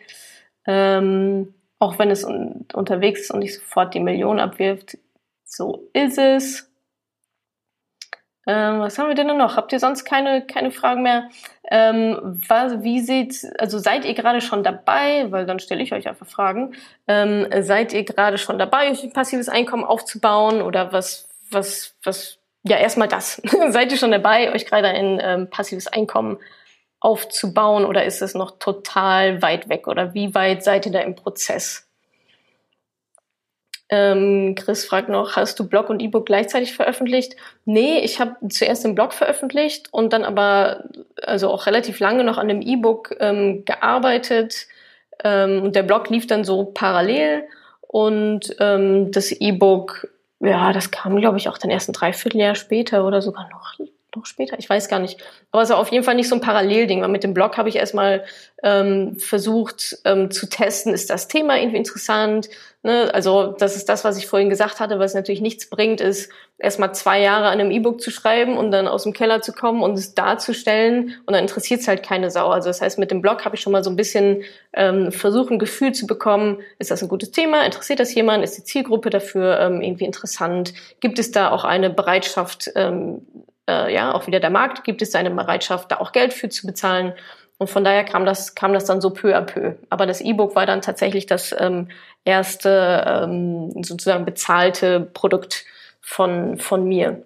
Ähm, 0.65 1.53
auch 1.79 1.99
wenn 1.99 2.09
es 2.09 2.23
un 2.23 2.65
unterwegs 2.73 3.21
ist 3.21 3.31
und 3.31 3.39
nicht 3.39 3.55
sofort 3.55 3.93
die 3.93 3.99
Million 3.99 4.39
abwirft, 4.39 4.97
so 5.55 5.89
ist 5.93 6.17
es. 6.17 6.69
Ähm, 8.45 8.79
was 8.79 8.97
haben 8.97 9.07
wir 9.07 9.15
denn 9.15 9.27
noch? 9.37 9.55
Habt 9.55 9.71
ihr 9.71 9.79
sonst 9.79 10.03
keine, 10.03 10.45
keine 10.45 10.71
Fragen 10.71 11.03
mehr? 11.03 11.29
Ähm, 11.71 12.19
was, 12.47 12.83
wie 12.83 12.99
sieht, 12.99 13.47
also 13.57 13.79
seid 13.79 14.03
ihr 14.03 14.15
gerade 14.15 14.41
schon 14.41 14.63
dabei, 14.63 15.31
weil 15.31 15.45
dann 15.45 15.59
stelle 15.59 15.81
ich 15.81 15.93
euch 15.93 16.07
einfach 16.09 16.27
Fragen, 16.27 16.75
ähm, 17.07 17.47
seid 17.61 17.93
ihr 17.93 18.03
gerade 18.03 18.37
schon 18.37 18.59
dabei, 18.59 18.91
euch 18.91 19.03
ein 19.03 19.13
passives 19.13 19.47
Einkommen 19.47 19.85
aufzubauen 19.85 20.61
oder 20.61 20.91
was, 20.91 21.29
was, 21.51 21.95
was, 22.03 22.37
ja, 22.63 22.77
erstmal 22.77 23.07
das. 23.07 23.41
seid 23.69 23.91
ihr 23.91 23.97
schon 23.97 24.11
dabei, 24.11 24.51
euch 24.53 24.65
gerade 24.65 24.89
ein 24.89 25.21
ähm, 25.23 25.49
passives 25.49 25.87
Einkommen 25.87 26.37
aufzubauen 26.99 27.85
oder 27.85 28.03
ist 28.03 28.21
es 28.21 28.33
noch 28.33 28.59
total 28.59 29.41
weit 29.41 29.69
weg 29.69 29.87
oder 29.87 30.13
wie 30.13 30.35
weit 30.35 30.63
seid 30.63 30.85
ihr 30.85 30.91
da 30.91 30.99
im 30.99 31.15
Prozess? 31.15 31.87
Ähm, 33.95 34.55
Chris 34.55 34.85
fragt 34.85 35.07
noch, 35.07 35.35
hast 35.35 35.59
du 35.59 35.69
Blog 35.69 35.91
und 35.91 36.01
E-Book 36.01 36.25
gleichzeitig 36.25 36.73
veröffentlicht? 36.73 37.35
Nee, 37.63 37.99
ich 37.99 38.19
habe 38.19 38.35
zuerst 38.49 38.83
den 38.83 38.95
Blog 38.95 39.13
veröffentlicht 39.13 39.93
und 39.93 40.13
dann 40.13 40.23
aber 40.23 40.85
also 41.21 41.51
auch 41.51 41.67
relativ 41.67 41.99
lange 41.99 42.23
noch 42.23 42.39
an 42.39 42.47
dem 42.47 42.63
E-Book 42.63 43.15
ähm, 43.19 43.65
gearbeitet. 43.65 44.65
Ähm, 45.23 45.61
und 45.61 45.75
der 45.75 45.83
Blog 45.83 46.09
lief 46.09 46.25
dann 46.25 46.43
so 46.43 46.63
parallel 46.63 47.43
und 47.81 48.55
ähm, 48.59 49.11
das 49.11 49.31
E-Book, 49.31 50.07
ja, 50.39 50.73
das 50.73 50.89
kam, 50.89 51.17
glaube 51.17 51.37
ich, 51.37 51.47
auch 51.47 51.59
dann 51.59 51.69
erst 51.69 51.87
ein 51.87 51.93
Dreivierteljahr 51.93 52.55
später 52.55 53.05
oder 53.05 53.21
sogar 53.21 53.47
noch 53.51 53.77
noch 54.15 54.25
später, 54.25 54.57
ich 54.59 54.69
weiß 54.69 54.87
gar 54.87 54.99
nicht. 54.99 55.19
Aber 55.51 55.61
es 55.61 55.69
war 55.69 55.77
auf 55.77 55.91
jeden 55.91 56.03
Fall 56.03 56.15
nicht 56.15 56.29
so 56.29 56.35
ein 56.35 56.41
Parallelding, 56.41 57.01
weil 57.01 57.09
mit 57.09 57.23
dem 57.23 57.33
Blog 57.33 57.57
habe 57.57 57.69
ich 57.69 57.75
erstmal 57.75 58.25
ähm, 58.63 59.17
versucht 59.17 59.97
ähm, 60.05 60.31
zu 60.31 60.47
testen, 60.47 60.93
ist 60.93 61.09
das 61.09 61.27
Thema 61.27 61.57
irgendwie 61.57 61.77
interessant. 61.77 62.49
Ne? 62.83 63.09
Also 63.13 63.55
das 63.57 63.75
ist 63.75 63.89
das, 63.89 64.03
was 64.03 64.17
ich 64.17 64.27
vorhin 64.27 64.49
gesagt 64.49 64.79
hatte, 64.79 64.99
was 64.99 65.13
natürlich 65.13 65.41
nichts 65.41 65.69
bringt, 65.69 66.01
ist 66.01 66.31
erstmal 66.57 66.93
zwei 66.93 67.21
Jahre 67.21 67.47
an 67.47 67.59
einem 67.59 67.71
E-Book 67.71 68.01
zu 68.01 68.11
schreiben 68.11 68.57
und 68.57 68.71
dann 68.71 68.87
aus 68.87 69.03
dem 69.03 69.13
Keller 69.13 69.41
zu 69.41 69.51
kommen 69.53 69.81
und 69.83 69.93
es 69.93 70.13
darzustellen 70.15 71.15
und 71.25 71.33
dann 71.33 71.43
interessiert 71.43 71.81
es 71.81 71.87
halt 71.87 72.03
keine 72.03 72.29
Sau. 72.31 72.49
Also 72.49 72.69
das 72.69 72.81
heißt, 72.81 72.99
mit 72.99 73.11
dem 73.11 73.21
Blog 73.21 73.43
habe 73.45 73.55
ich 73.55 73.61
schon 73.61 73.73
mal 73.73 73.83
so 73.83 73.89
ein 73.89 73.95
bisschen 73.95 74.43
ähm, 74.73 75.11
versucht, 75.11 75.51
ein 75.51 75.59
Gefühl 75.59 75.93
zu 75.93 76.07
bekommen, 76.07 76.59
ist 76.79 76.91
das 76.91 77.01
ein 77.01 77.09
gutes 77.09 77.31
Thema, 77.31 77.65
interessiert 77.65 77.99
das 77.99 78.13
jemand, 78.13 78.43
ist 78.43 78.57
die 78.57 78.63
Zielgruppe 78.63 79.09
dafür 79.09 79.59
ähm, 79.59 79.81
irgendwie 79.81 80.05
interessant, 80.05 80.73
gibt 80.99 81.19
es 81.19 81.31
da 81.31 81.51
auch 81.51 81.63
eine 81.63 81.89
Bereitschaft, 81.89 82.71
ähm, 82.75 83.25
äh, 83.69 83.93
ja, 83.93 84.13
auch 84.13 84.27
wieder 84.27 84.39
der 84.39 84.49
Markt, 84.49 84.83
gibt 84.83 85.01
es 85.01 85.11
seine 85.11 85.31
Bereitschaft, 85.31 85.91
da 85.91 85.97
auch 85.97 86.11
Geld 86.11 86.33
für 86.33 86.49
zu 86.49 86.67
bezahlen. 86.67 87.13
Und 87.57 87.69
von 87.69 87.83
daher 87.83 88.03
kam 88.03 88.25
das, 88.25 88.55
kam 88.55 88.73
das 88.73 88.85
dann 88.85 88.99
so 88.99 89.11
peu 89.11 89.35
à 89.35 89.41
peu. 89.41 89.75
Aber 89.89 90.05
das 90.05 90.21
E-Book 90.21 90.55
war 90.55 90.65
dann 90.65 90.81
tatsächlich 90.81 91.27
das 91.27 91.55
ähm, 91.57 91.89
erste 92.25 93.03
ähm, 93.07 93.71
sozusagen 93.83 94.25
bezahlte 94.25 94.99
Produkt 94.99 95.65
von, 96.01 96.57
von 96.57 96.85
mir. 96.85 97.23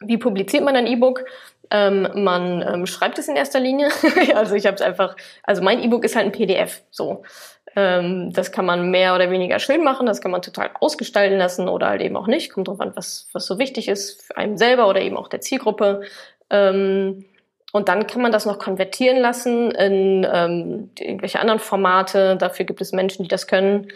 Wie 0.00 0.18
publiziert 0.18 0.62
man 0.62 0.76
ein 0.76 0.86
E-Book? 0.86 1.24
Ähm, 1.70 2.08
man 2.14 2.62
ähm, 2.62 2.86
schreibt 2.86 3.18
es 3.18 3.28
in 3.28 3.36
erster 3.36 3.58
Linie. 3.58 3.88
also 4.34 4.54
ich 4.54 4.66
habe 4.66 4.76
es 4.76 4.82
einfach, 4.82 5.16
also 5.42 5.62
mein 5.62 5.82
E-Book 5.82 6.04
ist 6.04 6.14
halt 6.14 6.26
ein 6.26 6.32
PDF. 6.32 6.82
So, 6.90 7.24
das 7.76 8.52
kann 8.52 8.64
man 8.64 8.90
mehr 8.90 9.14
oder 9.14 9.30
weniger 9.30 9.58
schön 9.58 9.84
machen, 9.84 10.06
das 10.06 10.22
kann 10.22 10.30
man 10.30 10.40
total 10.40 10.70
ausgestalten 10.80 11.36
lassen 11.36 11.68
oder 11.68 11.88
halt 11.88 12.00
eben 12.00 12.16
auch 12.16 12.26
nicht. 12.26 12.50
Kommt 12.50 12.68
drauf 12.68 12.80
an, 12.80 12.92
was, 12.94 13.28
was 13.32 13.44
so 13.44 13.58
wichtig 13.58 13.88
ist 13.88 14.22
für 14.22 14.36
einen 14.38 14.56
selber 14.56 14.88
oder 14.88 15.02
eben 15.02 15.18
auch 15.18 15.28
der 15.28 15.42
Zielgruppe. 15.42 16.00
Ähm, 16.48 17.26
und 17.72 17.88
dann 17.90 18.06
kann 18.06 18.22
man 18.22 18.32
das 18.32 18.46
noch 18.46 18.58
konvertieren 18.58 19.18
lassen 19.18 19.72
in 19.72 20.26
ähm, 20.32 20.90
irgendwelche 20.98 21.38
anderen 21.38 21.60
Formate. 21.60 22.36
Dafür 22.36 22.64
gibt 22.64 22.80
es 22.80 22.92
Menschen, 22.92 23.24
die 23.24 23.28
das 23.28 23.46
können. 23.46 23.88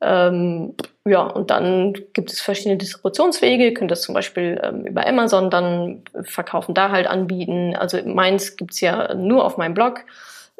Ähm, 0.00 0.74
ja, 1.04 1.22
und 1.22 1.50
dann 1.52 1.92
gibt 2.14 2.32
es 2.32 2.40
verschiedene 2.40 2.76
Distributionswege. 2.76 3.66
Ihr 3.66 3.74
könnt 3.74 3.92
das 3.92 4.02
zum 4.02 4.16
Beispiel 4.16 4.60
ähm, 4.64 4.84
über 4.84 5.06
Amazon 5.06 5.50
dann 5.50 6.02
verkaufen, 6.22 6.74
da 6.74 6.90
halt 6.90 7.06
anbieten. 7.06 7.76
Also 7.76 7.98
meins 8.04 8.56
gibt's 8.56 8.80
ja 8.80 9.14
nur 9.14 9.44
auf 9.44 9.56
meinem 9.56 9.74
Blog. 9.74 10.00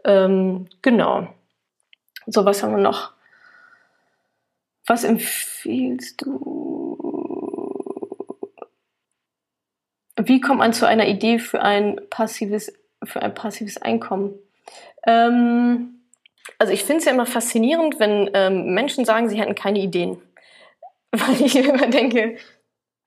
Ähm, 0.04 0.68
genau. 0.80 1.26
So, 2.30 2.44
was 2.44 2.62
haben 2.62 2.72
wir 2.72 2.82
noch? 2.82 3.12
Was 4.86 5.02
empfiehlst 5.02 6.20
du? 6.22 6.98
Wie 10.16 10.40
kommt 10.40 10.58
man 10.58 10.74
zu 10.74 10.86
einer 10.86 11.08
Idee 11.08 11.38
für 11.38 11.62
ein 11.62 11.98
passives, 12.10 12.72
für 13.02 13.22
ein 13.22 13.32
passives 13.32 13.80
Einkommen? 13.80 14.34
Ähm, 15.06 16.02
also 16.58 16.72
ich 16.74 16.84
finde 16.84 16.98
es 16.98 17.04
ja 17.06 17.12
immer 17.12 17.24
faszinierend, 17.24 17.98
wenn 17.98 18.30
ähm, 18.34 18.74
Menschen 18.74 19.06
sagen, 19.06 19.30
sie 19.30 19.40
hätten 19.40 19.54
keine 19.54 19.78
Ideen. 19.78 20.20
Weil 21.12 21.40
ich 21.40 21.56
immer 21.56 21.86
denke, 21.86 22.36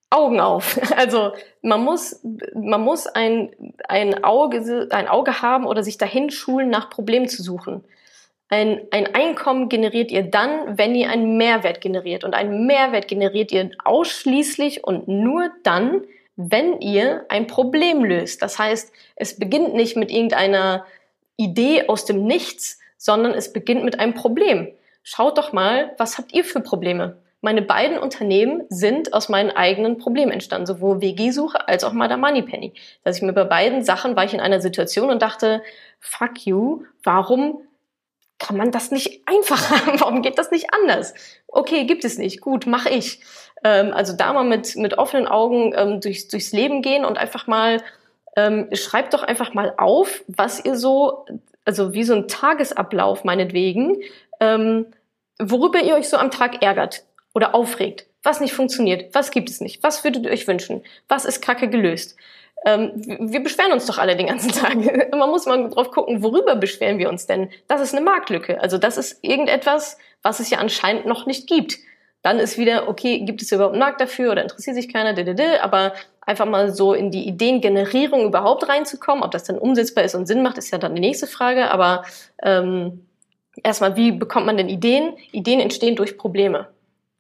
Augen 0.10 0.40
auf. 0.40 0.80
Also 0.98 1.34
man 1.62 1.84
muss, 1.84 2.22
man 2.56 2.82
muss 2.82 3.06
ein, 3.06 3.52
ein, 3.88 4.24
Auge, 4.24 4.88
ein 4.90 5.08
Auge 5.08 5.44
haben 5.44 5.68
oder 5.68 5.84
sich 5.84 6.00
dahin 6.00 6.32
schulen, 6.32 6.72
nach 6.72 6.90
Problemen 6.90 7.28
zu 7.28 7.44
suchen. 7.44 7.84
Ein, 8.52 8.82
ein 8.92 9.16
Einkommen 9.16 9.70
generiert 9.70 10.12
ihr 10.12 10.24
dann, 10.24 10.78
wenn 10.78 10.94
ihr 10.94 11.10
einen 11.10 11.38
Mehrwert 11.38 11.80
generiert. 11.80 12.26
Und 12.26 12.34
einen 12.34 12.68
Mehrwert 12.68 13.08
generiert 13.08 13.54
ihr 13.54 13.72
ausschließlich 13.86 14.84
und 14.84 15.08
nur 15.08 15.52
dann, 15.64 16.02
wenn 16.36 16.82
ihr 16.82 17.26
ein 17.30 17.48
Problem 17.48 18.04
löst. 18.04 18.42
Das 18.42 18.60
heißt, 18.60 18.92
es 19.16 19.40
beginnt 19.40 19.74
nicht 19.74 19.96
mit 19.96 20.12
irgendeiner 20.12 20.86
Idee 21.38 21.88
aus 21.88 22.04
dem 22.04 22.26
Nichts, 22.26 22.78
sondern 22.98 23.32
es 23.32 23.54
beginnt 23.54 23.86
mit 23.86 24.02
einem 24.02 24.16
Problem. 24.16 24.68
Schaut 25.02 25.38
doch 25.38 25.54
mal, 25.54 25.96
was 25.98 26.18
habt 26.18 26.34
ihr 26.34 26.44
für 26.44 26.60
Probleme? 26.60 27.20
Meine 27.40 27.62
beiden 27.62 28.00
Unternehmen 28.00 28.64
sind 28.68 29.14
aus 29.14 29.30
meinen 29.30 29.52
eigenen 29.52 29.98
Problemen 29.98 30.34
entstanden, 30.34 30.68
sowohl 30.68 31.00
WG-Suche 31.00 31.70
als 31.70 31.86
auch 31.86 31.94
mal 31.94 32.10
der 32.10 32.18
Moneypenny. 32.18 32.74
Dass 33.06 33.16
ich 33.16 33.24
mir 33.24 33.32
bei 33.32 33.46
beiden 33.46 33.82
Sachen 33.82 34.18
war 34.18 34.26
ich 34.26 34.34
in 34.34 34.42
einer 34.42 34.60
Situation 34.60 35.10
und 35.10 35.22
dachte, 35.22 35.64
fuck 36.02 36.46
you, 36.46 36.84
warum 37.02 37.62
kann 38.41 38.58
man 38.58 38.71
das 38.71 38.89
nicht 38.89 39.21
einfach 39.27 39.69
haben? 39.69 39.99
Warum 39.99 40.21
geht 40.23 40.38
das 40.38 40.51
nicht 40.51 40.73
anders? 40.73 41.13
Okay, 41.47 41.86
gibt 41.86 42.04
es 42.04 42.17
nicht. 42.17 42.41
Gut, 42.41 42.65
mache 42.65 42.89
ich. 42.89 43.21
Ähm, 43.63 43.93
also 43.93 44.13
da 44.13 44.34
mal 44.34 44.43
mit, 44.43 44.75
mit 44.75 44.97
offenen 44.97 45.27
Augen 45.27 45.73
ähm, 45.77 46.01
durchs, 46.01 46.27
durchs 46.27 46.51
Leben 46.51 46.82
gehen 46.82 47.06
und 47.06 47.17
einfach 47.17 47.45
mal, 47.45 47.82
ähm, 48.36 48.67
schreibt 48.73 49.13
doch 49.13 49.21
einfach 49.21 49.54
mal 49.54 49.75
auf, 49.77 50.23
was 50.27 50.65
ihr 50.65 50.75
so, 50.75 51.25
also 51.65 51.93
wie 51.93 52.04
so 52.04 52.15
ein 52.15 52.27
Tagesablauf 52.27 53.23
meinetwegen, 53.23 54.01
ähm, 54.39 54.88
worüber 55.39 55.80
ihr 55.80 55.95
euch 55.95 56.10
so 56.10 56.17
am 56.17 56.32
Tag 56.32 56.63
ärgert 56.63 57.04
oder 57.36 57.54
aufregt. 57.54 58.08
Was 58.23 58.39
nicht 58.39 58.54
funktioniert, 58.54 59.13
was 59.13 59.32
gibt 59.32 59.49
es 59.49 59.62
nicht, 59.62 59.84
was 59.84 60.04
würdet 60.04 60.25
ihr 60.25 60.32
euch 60.32 60.47
wünschen, 60.47 60.84
was 61.08 61.25
ist 61.25 61.41
kacke 61.41 61.69
gelöst. 61.69 62.17
Ähm, 62.65 62.91
wir 62.95 63.41
beschweren 63.41 63.71
uns 63.71 63.86
doch 63.88 63.97
alle 63.97 64.15
den 64.15 64.28
ganzen 64.28 64.52
Tag. 64.52 64.76
Man 65.12 65.30
muss 65.30 65.45
mal 65.45 65.69
drauf 65.69 65.91
gucken, 65.91 66.21
worüber 66.21 66.56
beschweren 66.56 67.00
wir 67.00 67.10
uns 67.10 67.26
denn? 67.26 67.50
Das 67.67 67.82
ist 67.82 67.93
eine 67.93 68.04
Marktlücke. 68.04 68.62
Also 68.62 68.78
das 68.78 68.97
ist 68.97 69.24
irgendetwas, 69.24 69.97
was 70.21 70.39
es 70.39 70.50
ja 70.50 70.60
anscheinend 70.60 71.06
noch 71.06 71.26
nicht 71.26 71.47
gibt. 71.47 71.78
Dann 72.21 72.38
ist 72.38 72.58
wieder, 72.58 72.88
okay, 72.88 73.19
gibt 73.21 73.41
es 73.41 73.52
überhaupt 73.52 73.74
einen 73.74 73.80
Markt 73.80 74.00
dafür 74.00 74.32
oder 74.32 74.43
interessiert 74.43 74.76
sich 74.76 74.93
keiner, 74.93 75.15
aber 75.63 75.93
einfach 76.21 76.45
mal 76.45 76.71
so 76.71 76.93
in 76.93 77.10
die 77.10 77.28
Ideengenerierung 77.28 78.26
überhaupt 78.26 78.69
reinzukommen, 78.69 79.24
ob 79.24 79.32
das 79.32 79.43
dann 79.43 79.58
umsetzbar 79.58 80.04
ist 80.04 80.13
und 80.13 80.28
Sinn 80.28 80.43
macht, 80.43 80.60
ist 80.60 80.71
ja 80.71 80.78
dann 80.78 80.93
die 80.93 81.02
nächste 81.02 81.26
Frage, 81.26 81.71
aber 81.71 82.04
ähm, 82.43 83.08
erstmal, 83.63 83.95
wie 83.95 84.12
bekommt 84.12 84.45
man 84.45 84.58
denn 84.58 84.69
Ideen? 84.69 85.13
Ideen 85.32 85.60
entstehen 85.60 85.95
durch 85.95 86.17
Probleme. 86.17 86.67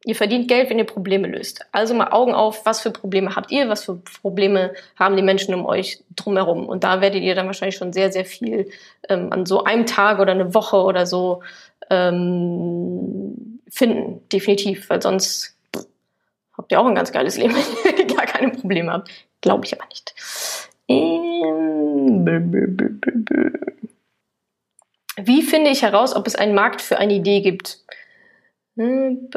Ihr 0.03 0.15
verdient 0.15 0.47
Geld, 0.47 0.69
wenn 0.69 0.79
ihr 0.79 0.85
Probleme 0.85 1.27
löst. 1.27 1.63
Also 1.71 1.93
mal 1.93 2.11
Augen 2.11 2.33
auf, 2.33 2.65
was 2.65 2.81
für 2.81 2.89
Probleme 2.89 3.35
habt 3.35 3.51
ihr, 3.51 3.69
was 3.69 3.85
für 3.85 3.97
Probleme 4.21 4.73
haben 4.95 5.15
die 5.15 5.21
Menschen 5.21 5.53
um 5.53 5.65
euch 5.65 6.03
drumherum. 6.15 6.67
Und 6.67 6.83
da 6.83 7.01
werdet 7.01 7.21
ihr 7.21 7.35
dann 7.35 7.45
wahrscheinlich 7.45 7.75
schon 7.75 7.93
sehr, 7.93 8.11
sehr 8.11 8.25
viel 8.25 8.71
ähm, 9.09 9.31
an 9.31 9.45
so 9.45 9.63
einem 9.63 9.85
Tag 9.85 10.19
oder 10.19 10.31
eine 10.31 10.55
Woche 10.55 10.77
oder 10.77 11.05
so 11.05 11.43
ähm, 11.91 13.59
finden. 13.69 14.27
Definitiv, 14.29 14.89
weil 14.89 15.03
sonst 15.03 15.55
habt 16.57 16.71
ihr 16.71 16.79
auch 16.79 16.87
ein 16.87 16.95
ganz 16.95 17.11
geiles 17.11 17.37
Leben, 17.37 17.53
wenn 17.83 17.97
ihr 17.97 18.07
gar 18.15 18.25
keine 18.25 18.51
Probleme 18.51 18.91
habt. 18.91 19.09
Glaube 19.41 19.65
ich 19.65 19.73
aber 19.79 19.87
nicht. 19.89 20.15
Ähm, 20.87 22.25
Wie 25.17 25.43
finde 25.43 25.69
ich 25.69 25.83
heraus, 25.83 26.15
ob 26.15 26.25
es 26.25 26.35
einen 26.35 26.55
Markt 26.55 26.81
für 26.81 26.97
eine 26.97 27.13
Idee 27.13 27.41
gibt? 27.41 27.79
Hm, 28.77 29.29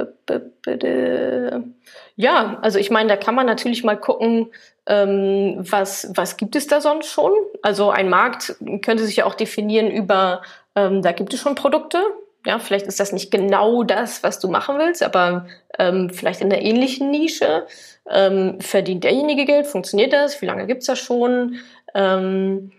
ja, 2.17 2.59
also 2.63 2.79
ich 2.79 2.91
meine, 2.91 3.09
da 3.09 3.17
kann 3.17 3.35
man 3.35 3.47
natürlich 3.47 3.83
mal 3.85 3.97
gucken, 3.99 4.53
ähm, 4.87 5.57
was, 5.59 6.11
was 6.15 6.37
gibt 6.37 6.57
es 6.57 6.67
da 6.67 6.81
sonst 6.81 7.09
schon? 7.09 7.33
Also 7.63 7.91
ein 7.91 8.09
Markt 8.09 8.57
könnte 8.83 9.05
sich 9.05 9.17
ja 9.17 9.25
auch 9.25 9.35
definieren 9.35 9.91
über, 9.91 10.43
ähm, 10.77 11.03
da 11.03 11.13
gibt 11.13 11.35
es 11.35 11.41
schon 11.41 11.55
Produkte. 11.55 12.03
Ja, 12.47 12.59
vielleicht 12.59 12.87
ist 12.87 13.01
das 13.01 13.13
nicht 13.13 13.31
genau 13.31 13.85
das, 13.85 14.23
was 14.23 14.39
du 14.39 14.49
machen 14.49 14.79
willst, 14.79 15.03
aber 15.03 15.47
ähm, 15.79 16.11
vielleicht 16.11 16.43
in 16.43 16.53
einer 16.53 16.61
ähnlichen 16.63 17.11
Nische. 17.11 17.67
Ähm, 18.11 18.61
verdient 18.61 19.03
derjenige 19.05 19.47
Geld? 19.47 19.67
Funktioniert 19.67 20.13
das? 20.13 20.43
Wie 20.43 20.47
lange 20.47 20.67
gibt's 20.67 20.87
das 20.87 20.99
schon? 20.99 21.57
Ähm, 21.95 22.71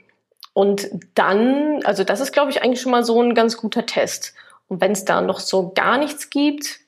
und 0.53 0.87
dann, 1.15 1.81
also 1.83 2.03
das 2.03 2.21
ist, 2.21 2.31
glaube 2.31 2.51
ich, 2.51 2.61
eigentlich 2.63 2.79
schon 2.81 2.91
mal 2.91 3.03
so 3.03 3.21
ein 3.21 3.33
ganz 3.33 3.57
guter 3.57 3.85
Test. 3.85 4.35
Und 4.67 4.81
wenn 4.81 4.91
es 4.93 5.05
da 5.05 5.21
noch 5.21 5.39
so 5.39 5.71
gar 5.73 5.97
nichts 5.97 6.29
gibt, 6.29 6.79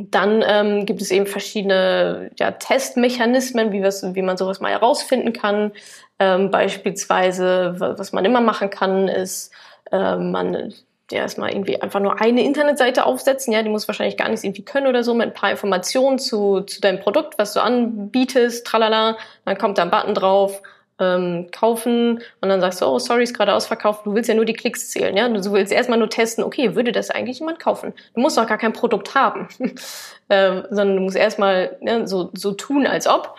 Dann 0.00 0.44
ähm, 0.46 0.86
gibt 0.86 1.02
es 1.02 1.10
eben 1.10 1.26
verschiedene 1.26 2.30
ja, 2.38 2.52
Testmechanismen, 2.52 3.72
wie, 3.72 3.82
wie 3.82 4.22
man 4.22 4.36
sowas 4.36 4.60
mal 4.60 4.70
herausfinden 4.70 5.32
kann. 5.32 5.72
Ähm, 6.20 6.52
beispielsweise, 6.52 7.74
was 7.78 8.12
man 8.12 8.24
immer 8.24 8.40
machen 8.40 8.70
kann, 8.70 9.08
ist, 9.08 9.52
äh, 9.90 10.16
man 10.16 10.72
ja 11.10 11.22
erstmal 11.22 11.50
irgendwie 11.50 11.82
einfach 11.82 11.98
nur 12.00 12.20
eine 12.20 12.44
Internetseite 12.44 13.06
aufsetzen, 13.06 13.52
ja, 13.52 13.62
die 13.62 13.70
muss 13.70 13.88
wahrscheinlich 13.88 14.16
gar 14.16 14.28
nichts 14.28 14.44
irgendwie 14.44 14.64
können 14.64 14.86
oder 14.86 15.02
so, 15.02 15.14
mit 15.14 15.28
ein 15.28 15.34
paar 15.34 15.50
Informationen 15.50 16.18
zu, 16.20 16.60
zu 16.60 16.80
deinem 16.80 17.00
Produkt, 17.00 17.38
was 17.38 17.54
du 17.54 17.60
anbietest, 17.60 18.66
tralala, 18.66 19.16
dann 19.44 19.58
kommt 19.58 19.78
da 19.78 19.82
ein 19.82 19.90
Button 19.90 20.14
drauf, 20.14 20.62
ähm, 20.98 21.48
kaufen 21.52 22.20
und 22.40 22.48
dann 22.48 22.60
sagst 22.60 22.80
du, 22.80 22.86
oh, 22.86 22.98
sorry, 22.98 23.22
ist 23.22 23.34
gerade 23.36 23.54
ausverkauft, 23.54 24.06
du 24.06 24.14
willst 24.14 24.28
ja 24.28 24.34
nur 24.34 24.44
die 24.44 24.54
Klicks 24.54 24.90
zählen, 24.90 25.16
ja, 25.16 25.28
du 25.28 25.52
willst 25.52 25.72
erstmal 25.72 25.98
nur 25.98 26.10
testen, 26.10 26.44
okay, 26.44 26.74
würde 26.74 26.92
das 26.92 27.10
eigentlich 27.10 27.38
jemand 27.38 27.60
kaufen? 27.60 27.92
Du 28.14 28.20
musst 28.20 28.36
doch 28.36 28.46
gar 28.46 28.58
kein 28.58 28.72
Produkt 28.72 29.14
haben, 29.14 29.48
ähm, 30.30 30.64
sondern 30.70 30.96
du 30.96 31.02
musst 31.02 31.16
erstmal 31.16 31.76
ja, 31.80 32.06
so, 32.06 32.30
so 32.34 32.52
tun, 32.52 32.86
als 32.86 33.06
ob, 33.06 33.36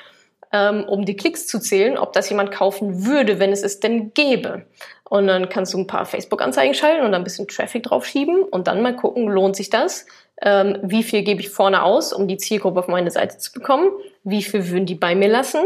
ähm, 0.52 0.84
um 0.86 1.06
die 1.06 1.16
Klicks 1.16 1.48
zu 1.48 1.60
zählen, 1.60 1.98
ob 1.98 2.14
das 2.14 2.30
jemand 2.30 2.52
kaufen 2.52 3.06
würde, 3.06 3.40
wenn 3.40 3.52
es 3.52 3.64
es 3.64 3.80
denn 3.80 4.14
gäbe. 4.14 4.66
Und 5.10 5.28
dann 5.28 5.50
kannst 5.50 5.74
du 5.74 5.80
ein 5.80 5.88
paar 5.88 6.06
Facebook-Anzeigen 6.06 6.76
schalten 6.76 7.04
und 7.04 7.12
dann 7.12 7.22
ein 7.22 7.24
bisschen 7.24 7.48
Traffic 7.48 7.84
drauf 7.84 8.06
schieben 8.06 8.44
und 8.44 8.68
dann 8.68 8.82
mal 8.82 8.96
gucken, 8.96 9.28
lohnt 9.28 9.56
sich 9.56 9.70
das? 9.70 10.06
Ähm, 10.42 10.78
wie 10.84 11.04
viel 11.04 11.24
gebe 11.24 11.42
ich 11.42 11.50
vorne 11.50 11.84
aus, 11.84 12.14
um 12.14 12.28
die 12.28 12.38
Zielgruppe 12.38 12.80
auf 12.80 12.88
meine 12.88 13.12
Seite 13.12 13.38
zu 13.38 13.52
bekommen? 13.52 13.90
Wie 14.24 14.44
viel 14.44 14.70
würden 14.70 14.86
die 14.86 14.96
bei 14.96 15.16
mir 15.16 15.28
lassen? 15.28 15.62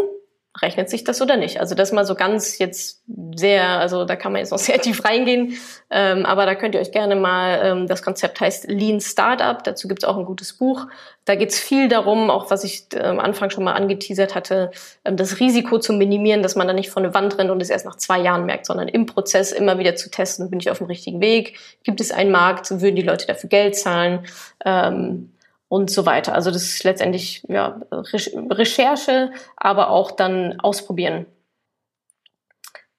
Rechnet 0.62 0.90
sich 0.90 1.04
das 1.04 1.22
oder 1.22 1.36
nicht? 1.36 1.60
Also 1.60 1.74
das 1.74 1.92
mal 1.92 2.06
so 2.06 2.16
ganz 2.16 2.60
jetzt 2.60 3.04
sehr, 3.36 3.80
also 3.80 4.06
da 4.06 4.16
kann 4.16 4.32
man 4.32 4.40
jetzt 4.40 4.52
noch 4.52 4.60
sehr 4.60 4.80
tief 4.80 5.04
reingehen, 5.04 5.58
ähm, 5.90 6.26
aber 6.26 6.46
da 6.46 6.56
könnt 6.56 6.76
ihr 6.76 6.82
euch 6.82 6.92
gerne 6.92 7.16
mal, 7.16 7.60
ähm, 7.64 7.88
das 7.88 8.04
Konzept 8.04 8.40
heißt 8.40 8.70
Lean 8.70 9.02
Startup, 9.02 9.64
dazu 9.64 9.88
gibt 9.88 10.04
es 10.04 10.10
auch 10.10 10.18
ein 10.18 10.26
gutes 10.26 10.54
Buch. 10.54 10.88
Da 11.26 11.36
geht 11.36 11.50
es 11.50 11.60
viel 11.60 11.88
darum, 11.88 12.30
auch 12.30 12.52
was 12.52 12.64
ich 12.64 12.88
äh, 12.94 13.00
am 13.00 13.20
Anfang 13.20 13.50
schon 13.50 13.64
mal 13.64 13.74
angeteasert 13.74 14.36
hatte, 14.36 14.72
ähm, 15.06 15.18
das 15.18 15.40
Risiko 15.40 15.80
zu 15.80 15.94
minimieren, 15.94 16.44
dass 16.44 16.56
man 16.56 16.68
da 16.68 16.74
nicht 16.74 16.90
vor 16.90 17.02
eine 17.02 17.14
Wand 17.14 17.38
rennt 17.38 17.50
und 17.50 17.62
es 17.62 17.70
erst 17.70 17.86
nach 17.86 17.96
zwei 17.96 18.20
Jahren 18.20 18.46
merkt, 18.46 18.66
sondern 18.68 18.88
im 18.88 19.06
Prozess 19.06 19.52
immer 19.52 19.80
wieder 19.80 19.96
zu 19.96 20.12
testen, 20.12 20.50
bin 20.50 20.60
ich 20.60 20.70
auf 20.70 20.78
dem 20.78 20.88
richtigen 20.88 21.20
Weg, 21.22 21.58
gibt 21.84 22.00
es 22.00 22.12
einen 22.12 22.32
Markt, 22.32 22.70
würden 22.70 22.96
die 22.96 23.02
Leute 23.02 23.26
dafür 23.26 23.50
Geld 23.50 23.76
zahlen, 23.76 24.26
ähm, 24.66 25.33
und 25.74 25.90
so 25.90 26.06
weiter. 26.06 26.36
Also 26.36 26.52
das 26.52 26.66
ist 26.66 26.84
letztendlich 26.84 27.44
ja, 27.48 27.82
Recherche, 27.92 29.32
aber 29.58 29.90
auch 29.90 30.12
dann 30.12 30.60
ausprobieren. 30.60 31.26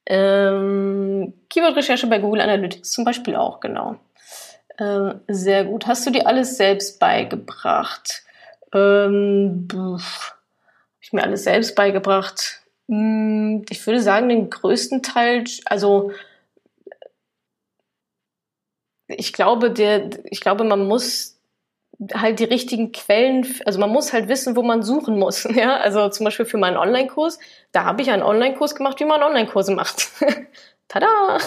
Ähm, 0.06 1.34
Keyword-Recherche 1.50 2.08
bei 2.08 2.18
Google 2.18 2.40
Analytics 2.40 2.90
zum 2.90 3.04
Beispiel 3.04 3.37
auch, 3.37 3.60
genau. 3.60 3.94
Ähm, 4.76 5.20
sehr 5.28 5.64
gut. 5.64 5.87
Hast 5.87 6.04
du 6.04 6.10
dir 6.10 6.26
alles 6.26 6.56
selbst 6.56 6.98
beigebracht? 6.98 8.24
Ähm, 8.72 9.68
Habe 9.72 10.02
ich 11.00 11.12
mir 11.12 11.22
alles 11.22 11.44
selbst 11.44 11.76
beigebracht? 11.76 12.60
Hm, 12.88 13.64
ich 13.70 13.87
würde 13.87 14.02
sagen, 14.02 14.28
den 14.28 14.50
größten 14.50 15.00
Teil, 15.04 15.44
also 15.66 16.10
ich 19.06 19.32
glaube, 19.32 19.70
der, 19.70 20.10
ich 20.24 20.40
glaube, 20.40 20.64
man 20.64 20.88
muss 20.88 21.34
halt 22.14 22.38
die 22.38 22.44
richtigen 22.44 22.92
Quellen, 22.92 23.46
also 23.64 23.78
man 23.78 23.90
muss 23.90 24.12
halt 24.12 24.28
wissen, 24.28 24.57
wo 24.57 24.62
man 24.62 24.83
suchen 24.83 25.18
muss. 25.18 25.44
Ja, 25.54 25.76
also 25.76 26.09
zum 26.09 26.24
Beispiel 26.24 26.46
für 26.46 26.59
meinen 26.59 26.76
Online-Kurs, 26.76 27.38
da 27.72 27.85
habe 27.85 28.02
ich 28.02 28.11
einen 28.11 28.22
Online-Kurs 28.22 28.74
gemacht, 28.74 28.98
wie 29.00 29.04
man 29.04 29.22
Online-Kurse 29.22 29.72
macht. 29.72 30.09
Tada! 30.88 31.38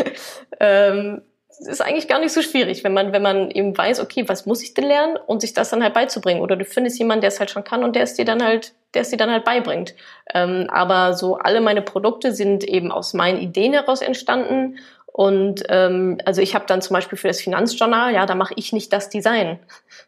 ähm, 0.60 1.22
ist 1.66 1.80
eigentlich 1.80 2.08
gar 2.08 2.18
nicht 2.18 2.32
so 2.32 2.42
schwierig, 2.42 2.82
wenn 2.82 2.92
man, 2.92 3.12
wenn 3.12 3.22
man 3.22 3.50
eben 3.50 3.76
weiß, 3.76 4.00
okay, 4.00 4.28
was 4.28 4.46
muss 4.46 4.62
ich 4.62 4.74
denn 4.74 4.86
lernen 4.86 5.16
und 5.26 5.40
sich 5.40 5.52
das 5.52 5.70
dann 5.70 5.82
halt 5.82 5.94
beizubringen. 5.94 6.40
Oder 6.40 6.56
du 6.56 6.64
findest 6.64 6.98
jemanden, 6.98 7.20
der 7.20 7.28
es 7.28 7.38
halt 7.38 7.50
schon 7.50 7.64
kann 7.64 7.84
und 7.84 7.94
der 7.94 8.02
es 8.02 8.14
dir 8.14 8.24
dann 8.24 8.42
halt, 8.42 8.72
der 8.94 9.02
es 9.02 9.10
dir 9.10 9.16
dann 9.16 9.30
halt 9.30 9.44
beibringt. 9.44 9.94
Ähm, 10.34 10.66
aber 10.70 11.14
so 11.14 11.36
alle 11.36 11.60
meine 11.60 11.82
Produkte 11.82 12.32
sind 12.32 12.64
eben 12.64 12.90
aus 12.90 13.14
meinen 13.14 13.38
Ideen 13.38 13.72
heraus 13.72 14.02
entstanden 14.02 14.78
und 15.12 15.64
ähm, 15.68 16.18
also 16.24 16.40
ich 16.40 16.54
habe 16.54 16.64
dann 16.66 16.80
zum 16.80 16.94
Beispiel 16.94 17.18
für 17.18 17.28
das 17.28 17.40
Finanzjournal, 17.40 18.14
ja, 18.14 18.24
da 18.24 18.34
mache 18.34 18.54
ich 18.56 18.72
nicht 18.72 18.92
das 18.92 19.10
Design. 19.10 19.58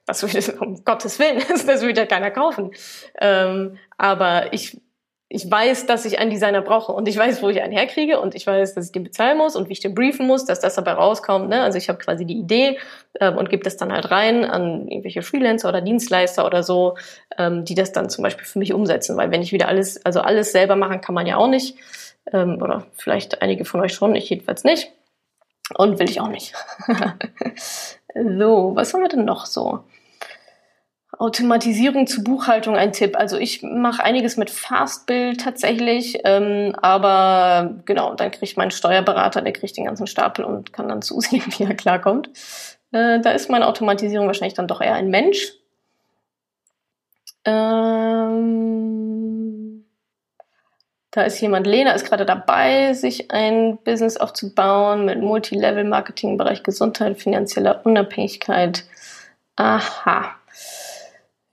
Das 0.07 0.23
würde, 0.23 0.53
um 0.61 0.83
Gottes 0.85 1.19
Willen, 1.19 1.43
das 1.67 1.83
würde 1.83 2.01
ja 2.01 2.07
keiner 2.07 2.31
kaufen. 2.31 2.73
Ähm, 3.21 3.77
aber 3.99 4.55
ich, 4.55 4.81
ich 5.29 5.51
weiß, 5.51 5.85
dass 5.85 6.07
ich 6.07 6.19
einen 6.19 6.31
Designer 6.31 6.63
brauche 6.63 6.93
und 6.93 7.07
ich 7.07 7.19
weiß, 7.19 7.43
wo 7.43 7.51
ich 7.51 7.61
einen 7.61 7.73
herkriege 7.73 8.19
und 8.19 8.35
ich 8.35 8.47
weiß, 8.47 8.75
dass 8.75 8.87
ich 8.87 8.93
den 8.93 9.05
bezahlen 9.05 9.37
muss 9.37 9.57
und 9.57 9.69
wie 9.69 9.75
ich 9.75 9.81
den 9.81 9.95
briefen 9.95 10.27
muss, 10.27 10.47
dass 10.47 10.61
das 10.61 10.75
dabei 10.75 10.93
rauskommt. 10.93 11.51
Ne? 11.51 11.61
Also 11.63 11.77
ich 11.77 11.91
habe 11.91 11.99
quasi 11.99 12.25
die 12.25 12.39
Idee 12.39 12.79
ähm, 13.21 13.37
und 13.37 13.51
gebe 13.51 13.63
das 13.63 13.77
dann 13.77 13.93
halt 13.93 14.11
rein 14.11 14.47
an 14.47 14.89
irgendwelche 14.89 15.21
Freelancer 15.21 15.69
oder 15.69 15.83
Dienstleister 15.83 16.47
oder 16.47 16.63
so, 16.63 16.97
ähm, 17.37 17.67
die 17.67 17.75
das 17.75 17.93
dann 17.93 18.09
zum 18.09 18.23
Beispiel 18.23 18.47
für 18.47 18.59
mich 18.59 18.73
umsetzen. 18.73 19.19
Weil 19.19 19.31
wenn 19.31 19.43
ich 19.43 19.53
wieder 19.53 19.69
alles, 19.69 20.03
also 20.07 20.21
alles 20.21 20.53
selber 20.53 20.77
machen 20.77 21.03
kann 21.03 21.15
man 21.15 21.27
ja 21.27 21.37
auch 21.37 21.49
nicht. 21.49 21.77
Ähm, 22.33 22.61
oder 22.63 22.87
vielleicht 22.95 23.43
einige 23.43 23.65
von 23.65 23.81
euch 23.81 23.95
schon, 23.95 24.15
ich 24.15 24.31
jedenfalls 24.31 24.65
nicht. 24.65 24.91
Und 25.77 25.99
will 25.99 26.11
ich 26.11 26.21
auch 26.21 26.29
nicht. 26.29 26.55
so, 28.15 28.73
was 28.75 28.93
haben 28.93 29.03
wir 29.03 29.09
denn 29.09 29.25
noch 29.25 29.47
so? 29.47 29.85
Automatisierung 31.19 32.07
zu 32.07 32.25
Buchhaltung 32.25 32.77
ein 32.77 32.93
Tipp. 32.93 33.17
Also 33.17 33.39
ich 33.39 33.63
mache 33.63 34.03
einiges 34.03 34.37
mit 34.37 34.51
Fastbill 34.51 35.37
tatsächlich, 35.37 36.19
ähm, 36.25 36.75
aber 36.81 37.77
genau, 37.85 38.15
dann 38.15 38.31
kriegt 38.31 38.57
mein 38.57 38.71
Steuerberater, 38.71 39.43
der 39.43 39.53
kriegt 39.53 39.77
den 39.77 39.85
ganzen 39.85 40.07
Stapel 40.07 40.45
und 40.45 40.73
kann 40.73 40.89
dann 40.89 41.03
zusehen, 41.03 41.45
wie 41.57 41.65
er 41.65 41.75
klarkommt. 41.75 42.29
Äh, 42.93 43.21
da 43.21 43.31
ist 43.31 43.51
meine 43.51 43.67
Automatisierung 43.67 44.27
wahrscheinlich 44.27 44.55
dann 44.55 44.69
doch 44.69 44.81
eher 44.81 44.95
ein 44.95 45.09
Mensch. 45.09 45.53
Ähm, 47.45 48.94
da 51.15 51.23
ist 51.23 51.41
jemand, 51.41 51.65
Lena 51.69 51.93
ist 51.93 52.07
gerade 52.07 52.27
dabei, 52.27 52.93
sich 52.93 53.31
ein 53.31 53.79
Business 53.85 54.17
aufzubauen 54.17 55.05
mit 55.05 55.21
Multilevel-Marketing 55.21 56.31
im 56.31 56.37
Bereich 56.39 56.65
Gesundheit, 56.65 57.23
finanzieller 57.23 57.87
Unabhängigkeit. 57.87 58.83
Aha. 59.55 60.35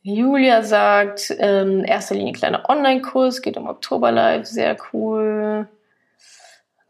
Julia 0.02 0.63
sagt, 0.63 1.32
ähm, 1.38 1.86
erster 1.86 2.15
Linie 2.15 2.34
kleiner 2.34 2.67
Online-Kurs, 2.67 3.43
geht 3.43 3.56
im 3.56 3.67
Oktober 3.67 4.12
live, 4.12 4.47
sehr 4.47 4.76
cool. 4.91 5.67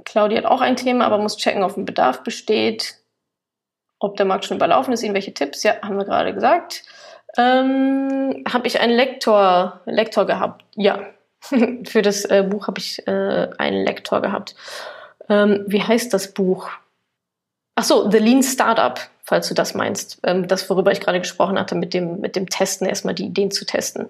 Claudia 0.05 0.37
hat 0.37 0.45
auch 0.45 0.61
ein 0.61 0.77
Thema, 0.77 1.05
aber 1.07 1.17
muss 1.17 1.35
checken, 1.35 1.63
ob 1.63 1.75
ein 1.75 1.83
Bedarf 1.83 2.23
besteht. 2.23 2.95
Ob 3.99 4.15
der 4.15 4.25
Markt 4.25 4.45
schon 4.45 4.55
überlaufen 4.55 4.93
ist, 4.93 5.03
irgendwelche 5.03 5.33
Tipps? 5.33 5.63
Ja, 5.63 5.73
haben 5.81 5.97
wir 5.97 6.05
gerade 6.05 6.33
gesagt. 6.33 6.83
Ähm, 7.37 8.45
habe 8.51 8.65
ich 8.65 8.79
einen 8.79 8.93
Lektor, 8.93 9.81
Lektor 9.83 10.25
gehabt? 10.25 10.63
Ja, 10.75 11.01
Für 11.85 12.01
das 12.01 12.25
äh, 12.25 12.45
Buch 12.47 12.67
habe 12.67 12.79
ich 12.79 13.05
äh, 13.07 13.49
einen 13.57 13.83
Lektor 13.83 14.21
gehabt. 14.21 14.55
Ähm, 15.29 15.63
wie 15.67 15.81
heißt 15.81 16.13
das 16.13 16.33
Buch? 16.33 16.69
Ach 17.75 17.83
so, 17.83 18.09
The 18.09 18.17
Lean 18.17 18.43
Startup, 18.43 18.99
falls 19.23 19.47
du 19.47 19.53
das 19.53 19.73
meinst. 19.73 20.19
Ähm, 20.23 20.47
das, 20.47 20.69
worüber 20.69 20.91
ich 20.91 20.99
gerade 20.99 21.19
gesprochen 21.19 21.59
hatte, 21.59 21.75
mit 21.75 21.93
dem, 21.93 22.19
mit 22.19 22.35
dem 22.35 22.49
Testen, 22.49 22.87
erstmal 22.87 23.15
die 23.15 23.25
Ideen 23.25 23.51
zu 23.51 23.65
testen. 23.65 24.09